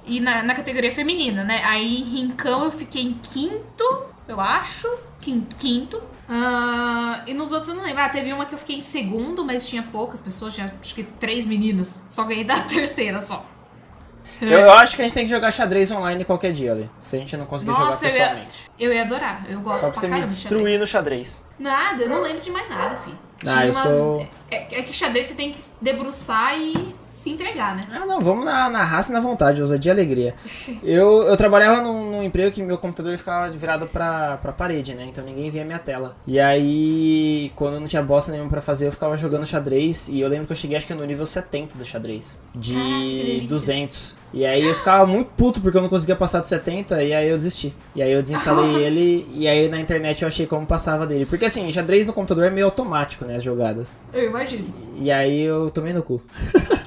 [0.05, 1.63] E na, na categoria feminina, né?
[1.65, 4.87] Aí em Rincão eu fiquei em quinto, eu acho.
[5.19, 5.99] Quinto, quinto.
[6.27, 8.01] Ah, e nos outros eu não lembro.
[8.01, 11.03] Ah, teve uma que eu fiquei em segundo, mas tinha poucas pessoas, tinha acho que
[11.03, 12.01] três meninas.
[12.09, 13.45] Só ganhei da terceira só.
[14.41, 16.89] Eu, eu acho que a gente tem que jogar xadrez online qualquer dia ali.
[16.99, 18.71] Se a gente não conseguir jogar Nossa, eu ia, pessoalmente.
[18.79, 19.45] eu ia adorar.
[19.49, 20.51] Eu gosto Só pra pra você me caramba de xadrez.
[20.51, 21.45] destruir no xadrez.
[21.59, 23.17] Nada, eu não lembro de mais nada, filho.
[23.45, 26.73] Ah, eu sou- É, é que xadrez você tem que debruçar e
[27.23, 27.83] se entregar, né?
[27.89, 30.35] Ah, não, vamos na, na raça e na vontade, ousadia e alegria.
[30.83, 35.05] Eu, eu trabalhava num, num emprego que meu computador ficava virado pra, pra parede, né?
[35.07, 36.15] Então ninguém via minha tela.
[36.27, 40.09] E aí, quando não tinha bosta nenhuma pra fazer, eu ficava jogando xadrez.
[40.09, 42.35] E eu lembro que eu cheguei, acho que no nível 70 do xadrez.
[42.53, 43.47] Ah, De delícia.
[43.47, 44.17] 200.
[44.33, 47.01] E aí eu ficava muito puto porque eu não conseguia passar do 70.
[47.03, 47.73] E aí eu desisti.
[47.95, 49.27] E aí eu desinstalei ele.
[49.31, 51.25] E aí na internet eu achei como passava dele.
[51.25, 53.37] Porque assim, xadrez no computador é meio automático, né?
[53.37, 53.95] As jogadas.
[54.13, 54.73] Eu imagino.
[54.97, 56.21] E aí eu tomei no cu.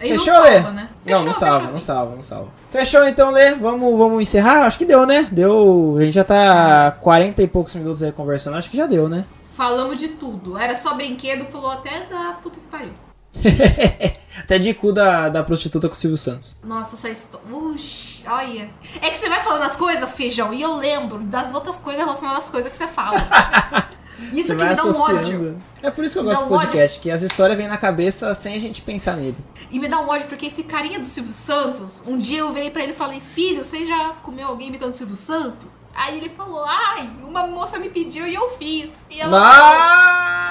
[0.00, 0.60] Aí não Fechou, salva, Lê?
[0.74, 0.88] né?
[1.04, 1.72] não, não Fechou, salva, fechou.
[1.72, 2.48] não salva, não salva.
[2.70, 3.54] Fechou então, Lê.
[3.54, 4.64] Vamos, vamos encerrar?
[4.64, 5.26] Acho que deu, né?
[5.32, 5.96] Deu.
[5.98, 8.56] A gente já tá 40 e poucos minutos aí conversando.
[8.56, 9.24] Acho que já deu, né?
[9.56, 10.56] Falamos de tudo.
[10.56, 12.92] Era só brinquedo, falou até da puta que pariu.
[14.40, 16.56] Até de cu da, da prostituta com o Silvio Santos.
[16.62, 17.46] Nossa, essa história.
[17.54, 18.70] Uxi, olha.
[19.02, 22.44] É que você vai falando as coisas, feijão, e eu lembro das outras coisas relacionadas
[22.44, 23.18] às coisas que você fala.
[24.32, 25.62] Isso que me dá um ódio.
[25.82, 26.66] É por isso que eu Me gosto do um ódio.
[26.68, 29.36] podcast, que as histórias vêm na cabeça sem a gente pensar nele.
[29.70, 32.70] E me dá um ódio porque esse carinha do Silvio Santos, um dia eu virei
[32.70, 35.78] pra ele e falei, filho, você já comeu alguém imitando o Silvio Santos?
[35.94, 38.94] Aí ele falou, ai, uma moça me pediu e eu fiz.
[39.10, 39.30] E ela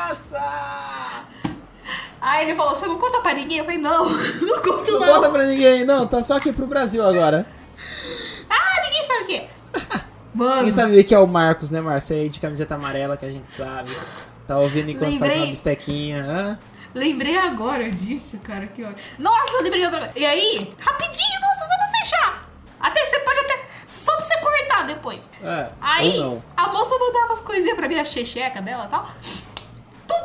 [0.10, 1.24] Nossa!
[2.20, 3.60] Aí ele falou, você não conta pra ninguém?
[3.60, 4.10] Eu falei, não,
[4.42, 5.08] não conto Não não.
[5.16, 6.08] conta pra ninguém, não.
[6.08, 7.46] Tá só aqui pro Brasil agora.
[8.50, 9.48] Ah, ninguém sabe o quê.
[10.38, 12.12] Mano, Quem sabe que é o Marcos, né, Marcos?
[12.12, 13.92] Aí de camiseta amarela que a gente sabe.
[14.48, 15.38] Tá ouvindo enquanto faz Lembrei.
[15.38, 16.24] uma bistequinha.
[16.24, 16.60] Hã?
[16.94, 18.98] lembrei agora disso, cara, que ódio.
[19.20, 20.12] Nossa, lembrei de outra.
[20.16, 22.50] E aí, rapidinho, nossa, só pra fechar.
[22.80, 25.30] Até você pode até, só pra você cortar depois.
[25.44, 26.20] É, Aí,
[26.56, 29.12] a moça mandava as coisinhas pra mim, a checheca dela e tal.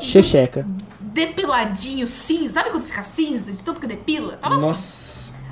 [0.01, 0.67] Checheca.
[1.01, 2.55] depiladinho, cinza.
[2.55, 4.37] Sabe quando fica cinza de tanto que depila?
[4.37, 4.65] Tava assim.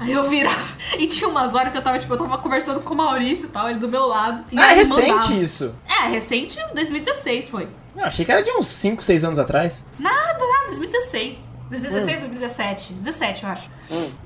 [0.01, 0.71] Aí eu virava.
[0.99, 3.51] E tinha umas horas que eu tava, tipo, eu tava conversando com o Maurício e
[3.51, 4.45] tal, ele do meu lado.
[4.51, 5.35] E Ah, é recente mandava.
[5.35, 5.75] isso.
[5.89, 7.69] É, recente, 2016 foi.
[7.97, 9.87] Eu achei que era de uns 5, 6 anos atrás.
[9.99, 11.49] Nada, nada, 2016.
[11.71, 12.93] 2016, 2017.
[12.95, 13.71] 17, eu acho.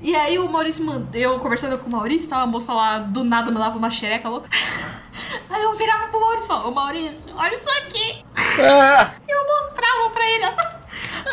[0.01, 1.07] E aí o Maurício mandou.
[1.13, 4.49] Eu conversando com o Maurício, tava a moça lá do nada mandava uma xereca louca.
[5.49, 8.25] Aí eu virava pro Maurício e falava, ô Maurício, olha isso aqui.
[8.59, 10.45] Ah, E eu mostrava pra ele.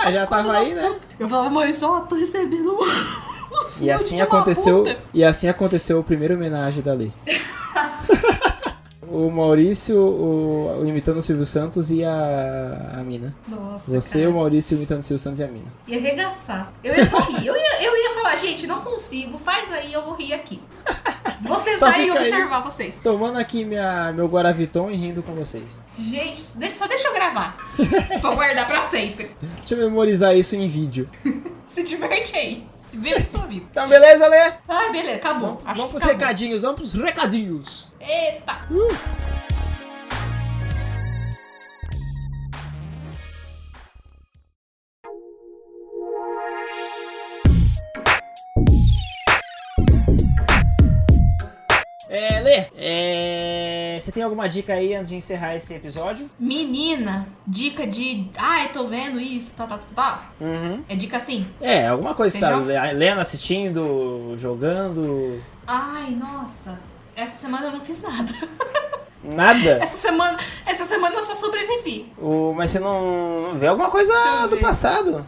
[0.05, 0.95] Ah, já tava aí, né?
[1.19, 2.77] Eu falava, Maurício, ó, tô recebendo
[3.81, 4.85] E assim aconteceu.
[5.13, 7.13] E assim aconteceu o primeiro homenagem da Lei.
[9.09, 13.35] o Maurício o, o imitando o Silvio Santos e a, a Mina.
[13.47, 14.31] Nossa, Você, cara.
[14.31, 15.67] o Maurício imitando o Silvio Santos e a Mina.
[15.87, 16.73] Ia arregaçar.
[16.83, 17.47] Eu ia só rir.
[17.47, 20.61] Eu ia, eu ia falar, gente, não consigo, faz aí, eu vou rir aqui.
[21.43, 22.09] Vou Só aí.
[22.09, 23.01] observar vocês.
[23.03, 25.81] Tomando aqui minha, meu Guaraviton e rindo com vocês.
[25.99, 27.57] Gente, deixa, só deixa eu gravar.
[28.21, 29.33] pra guardar pra sempre.
[29.59, 31.09] Deixa eu memorizar isso em vídeo.
[31.67, 32.65] Se diverte aí.
[32.93, 33.67] Vive sua vida.
[33.71, 34.53] Então, beleza, Lê?
[34.69, 35.49] Ai, beleza, acabou.
[35.49, 36.21] Vamos, Acho vamos pros acabou.
[36.21, 37.93] recadinhos, vamos pros recadinhos.
[37.99, 38.59] Eita.
[52.09, 53.02] É, Lê, é...
[54.03, 56.31] você tem alguma dica aí antes de encerrar esse episódio?
[56.39, 58.29] Menina, dica de.
[58.37, 60.23] Ai, tô vendo isso, tá, tá, tá, tá.
[60.41, 60.83] Uhum.
[60.89, 61.47] É dica assim.
[61.61, 62.65] É, alguma coisa, tá Feijão?
[62.67, 66.79] le- lendo, assistindo, jogando, Ai, nossa.
[67.15, 68.33] Essa semana eu não fiz nada.
[69.23, 69.79] nada?
[69.83, 70.37] Essa semana,
[70.67, 72.13] essa semana eu só sobrevivi.
[72.19, 75.25] O, mas você não, vê alguma coisa eu do passado?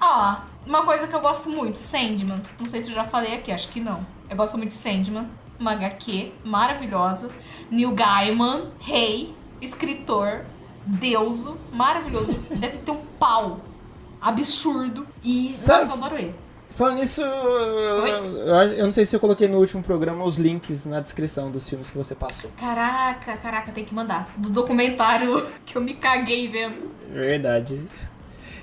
[0.00, 0.36] Ó,
[0.66, 2.40] uma coisa que eu gosto muito, Sandman.
[2.58, 4.04] Não sei se eu já falei aqui, acho que não.
[4.28, 5.28] Eu gosto muito de Sandman,
[5.60, 7.30] uma HQ maravilhosa.
[7.70, 10.44] Neil Gaiman, rei, escritor,
[10.86, 12.34] deuso, maravilhoso.
[12.50, 13.60] Deve ter um pau
[14.20, 15.06] absurdo.
[15.22, 16.34] E, Sabe- nossa, eu adoro ele.
[16.70, 21.50] Falando nisso, eu, não sei se eu coloquei no último programa os links na descrição
[21.50, 22.50] dos filmes que você passou.
[22.56, 24.32] Caraca, caraca, tem que mandar.
[24.36, 26.90] Do documentário que eu me caguei vendo.
[27.12, 27.80] Verdade.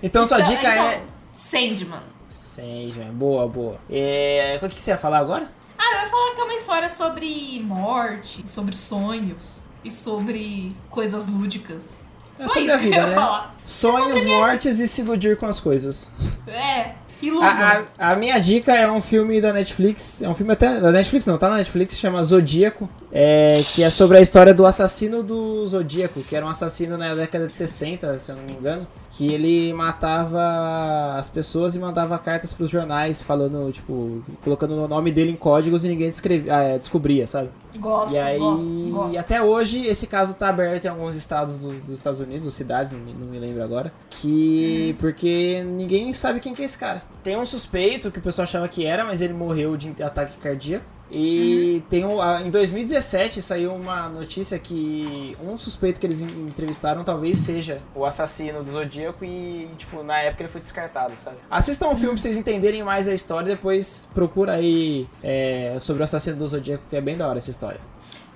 [0.01, 1.01] Então, sua Então- dica então, é.
[1.33, 1.99] Sandman.
[2.29, 3.77] Sandman, boa, boa.
[3.89, 5.51] É, o que você ia falar agora?
[5.89, 11.27] Ah, eu ia falar que é uma história sobre morte, sobre sonhos e sobre coisas
[11.27, 12.05] lúdicas.
[12.37, 13.15] É Só sobre isso a vida, que eu ia né?
[13.15, 13.55] falar.
[13.65, 16.11] Sonhos, mortes e se iludir com as coisas.
[16.45, 17.47] É, ilusão.
[17.47, 20.21] A, a- a minha dica é um filme da Netflix.
[20.21, 20.79] É um filme até.
[20.79, 22.89] Da Netflix não, tá na Netflix, chama Zodíaco.
[23.11, 27.15] É, que é sobre a história do assassino do Zodíaco, que era um assassino na
[27.15, 28.85] década de 60, se eu não me engano.
[29.09, 35.11] Que ele matava as pessoas e mandava cartas pros jornais, falando, tipo, colocando o nome
[35.11, 37.49] dele em códigos e ninguém descrevia, ah, é, descobria, sabe?
[37.77, 39.13] Gosto, E aí, gosto, gosto.
[39.13, 42.51] e até hoje, esse caso tá aberto em alguns estados do- dos Estados Unidos, ou
[42.51, 43.91] cidades, não me, não me lembro agora.
[44.09, 44.89] Que.
[44.91, 44.97] Uhum.
[44.99, 47.01] Porque ninguém sabe quem que é esse cara.
[47.23, 50.85] Tem um suspeito que o pessoal achava que era, mas ele morreu de ataque cardíaco.
[51.09, 51.89] E Uhum.
[51.89, 57.01] tem um, a- em 2017 saiu uma notícia que um suspeito que eles en- entrevistaram
[57.01, 61.37] talvez seja o assassino do Zodíaco e, tipo, na época ele foi descartado, sabe?
[61.49, 66.01] Assistam o filme pra vocês entenderem mais a história e depois procura aí é, sobre
[66.01, 67.79] o assassino do Zodíaco, que é bem da hora essa história.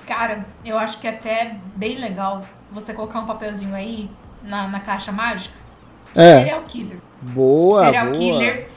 [0.08, 4.10] Cara, eu acho que é até bem legal você colocar um papelzinho aí
[4.44, 5.54] na, na caixa mágica.
[6.16, 6.40] É.
[6.40, 7.00] Serial killer.
[7.22, 8.18] Boa, Serial boa.
[8.18, 8.68] killer,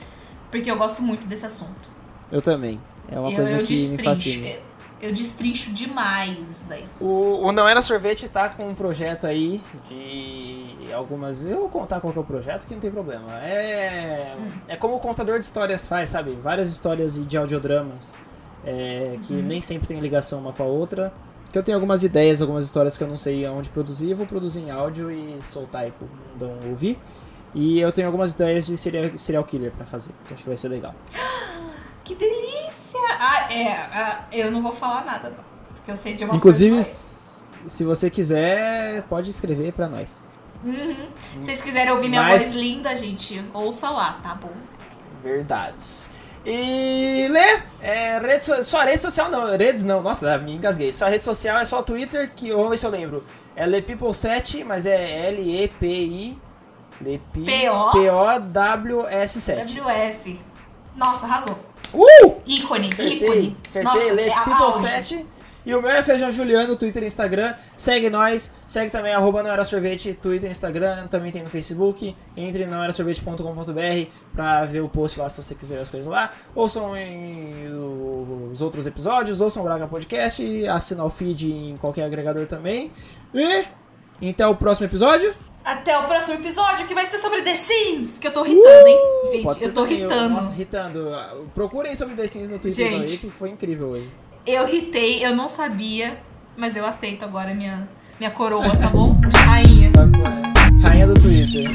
[0.50, 1.88] porque eu gosto muito desse assunto.
[2.30, 2.80] Eu também.
[3.08, 4.04] É uma eu, coisa eu que me destrincho.
[4.04, 4.46] fascina.
[4.48, 4.60] Eu,
[5.02, 6.84] eu destrincho demais isso daí.
[7.00, 11.44] O, o Não Era Sorvete tá com um projeto aí de algumas.
[11.44, 13.38] Eu vou contar qual que é o projeto, que não tem problema.
[13.42, 14.36] É,
[14.68, 16.32] é como o contador de histórias faz, sabe?
[16.32, 18.14] Várias histórias de audiodramas
[18.64, 21.12] é, que nem sempre tem ligação uma com a outra.
[21.52, 24.26] Que eu tenho algumas ideias, algumas histórias que eu não sei aonde produzir, eu vou
[24.26, 26.98] produzir em áudio e soltar aí pro mundão ouvir.
[27.54, 30.56] E eu tenho algumas ideias de serial, serial killer pra fazer, que acho que vai
[30.58, 30.94] ser legal.
[32.04, 33.00] Que delícia!
[33.18, 33.72] Ah, é.
[33.72, 35.42] ah, eu não vou falar nada, não.
[35.74, 40.22] Porque eu sei de umas Inclusive, se você quiser, pode escrever pra nós.
[40.62, 40.94] Uhum.
[41.16, 44.52] Se vocês quiserem ouvir minha Mas- voz linda, gente, ouça lá, tá bom?
[45.22, 46.10] Verdades.
[46.44, 50.92] E Lê, é, rede so- sua rede social não, redes não, nossa, me engasguei.
[50.92, 53.24] Sua rede social é só o Twitter, que vamos ver se eu lembro.
[53.56, 56.36] É Lepeople7, mas é L-E-P-I
[57.00, 57.90] Lepi- P.O.
[57.92, 59.80] P-O-W-S-7.
[59.80, 60.36] WS.
[60.96, 61.58] Nossa, arrasou.
[61.92, 62.34] Uh!
[62.46, 63.56] Ícone, Acertei, ícone.
[63.64, 64.88] acertei, Nossa, Lê é a People auge.
[64.88, 65.26] 7.
[65.66, 67.54] E o meu é Feijão Juliano, Twitter e Instagram.
[67.74, 72.14] Segue nós, segue também arroba não era sorvete, Twitter e Instagram, também tem no Facebook.
[72.36, 76.30] Entre não era sorvete.com.br pra ver o post lá se você quiser as coisas lá.
[76.54, 77.66] Ouçam em
[78.52, 82.92] os outros episódios, ouçam o Braga Podcast, assina o feed em qualquer agregador também.
[84.20, 85.34] E até o próximo episódio.
[85.64, 88.18] Até o próximo episódio, que vai ser sobre The Sims.
[88.18, 88.98] Que eu tô irritando, hein?
[89.32, 90.34] Gente, Pode ser eu tô também, irritando.
[90.34, 91.10] Nossa, irritando.
[91.54, 93.12] Procurem sobre The Sims no Twitter Gente.
[93.12, 94.10] aí, que foi incrível hoje.
[94.46, 96.18] Eu irritei, eu não sabia,
[96.54, 97.88] mas eu aceito agora minha,
[98.20, 99.18] minha coroa, tá bom?
[99.46, 99.88] Rainha.
[99.88, 100.86] É?
[100.86, 101.70] Rainha do Twitter.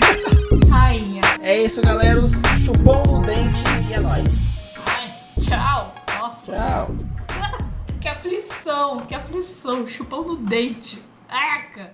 [0.70, 1.22] Rainha.
[1.42, 2.20] É isso, galera.
[2.64, 4.62] Chupão no dente e é nóis.
[4.86, 5.96] Ai, tchau.
[6.20, 6.52] Nossa.
[6.52, 6.90] Tchau.
[8.00, 9.86] Que aflição, que aflição.
[9.86, 11.04] Chupão no dente.
[11.28, 11.94] Arca.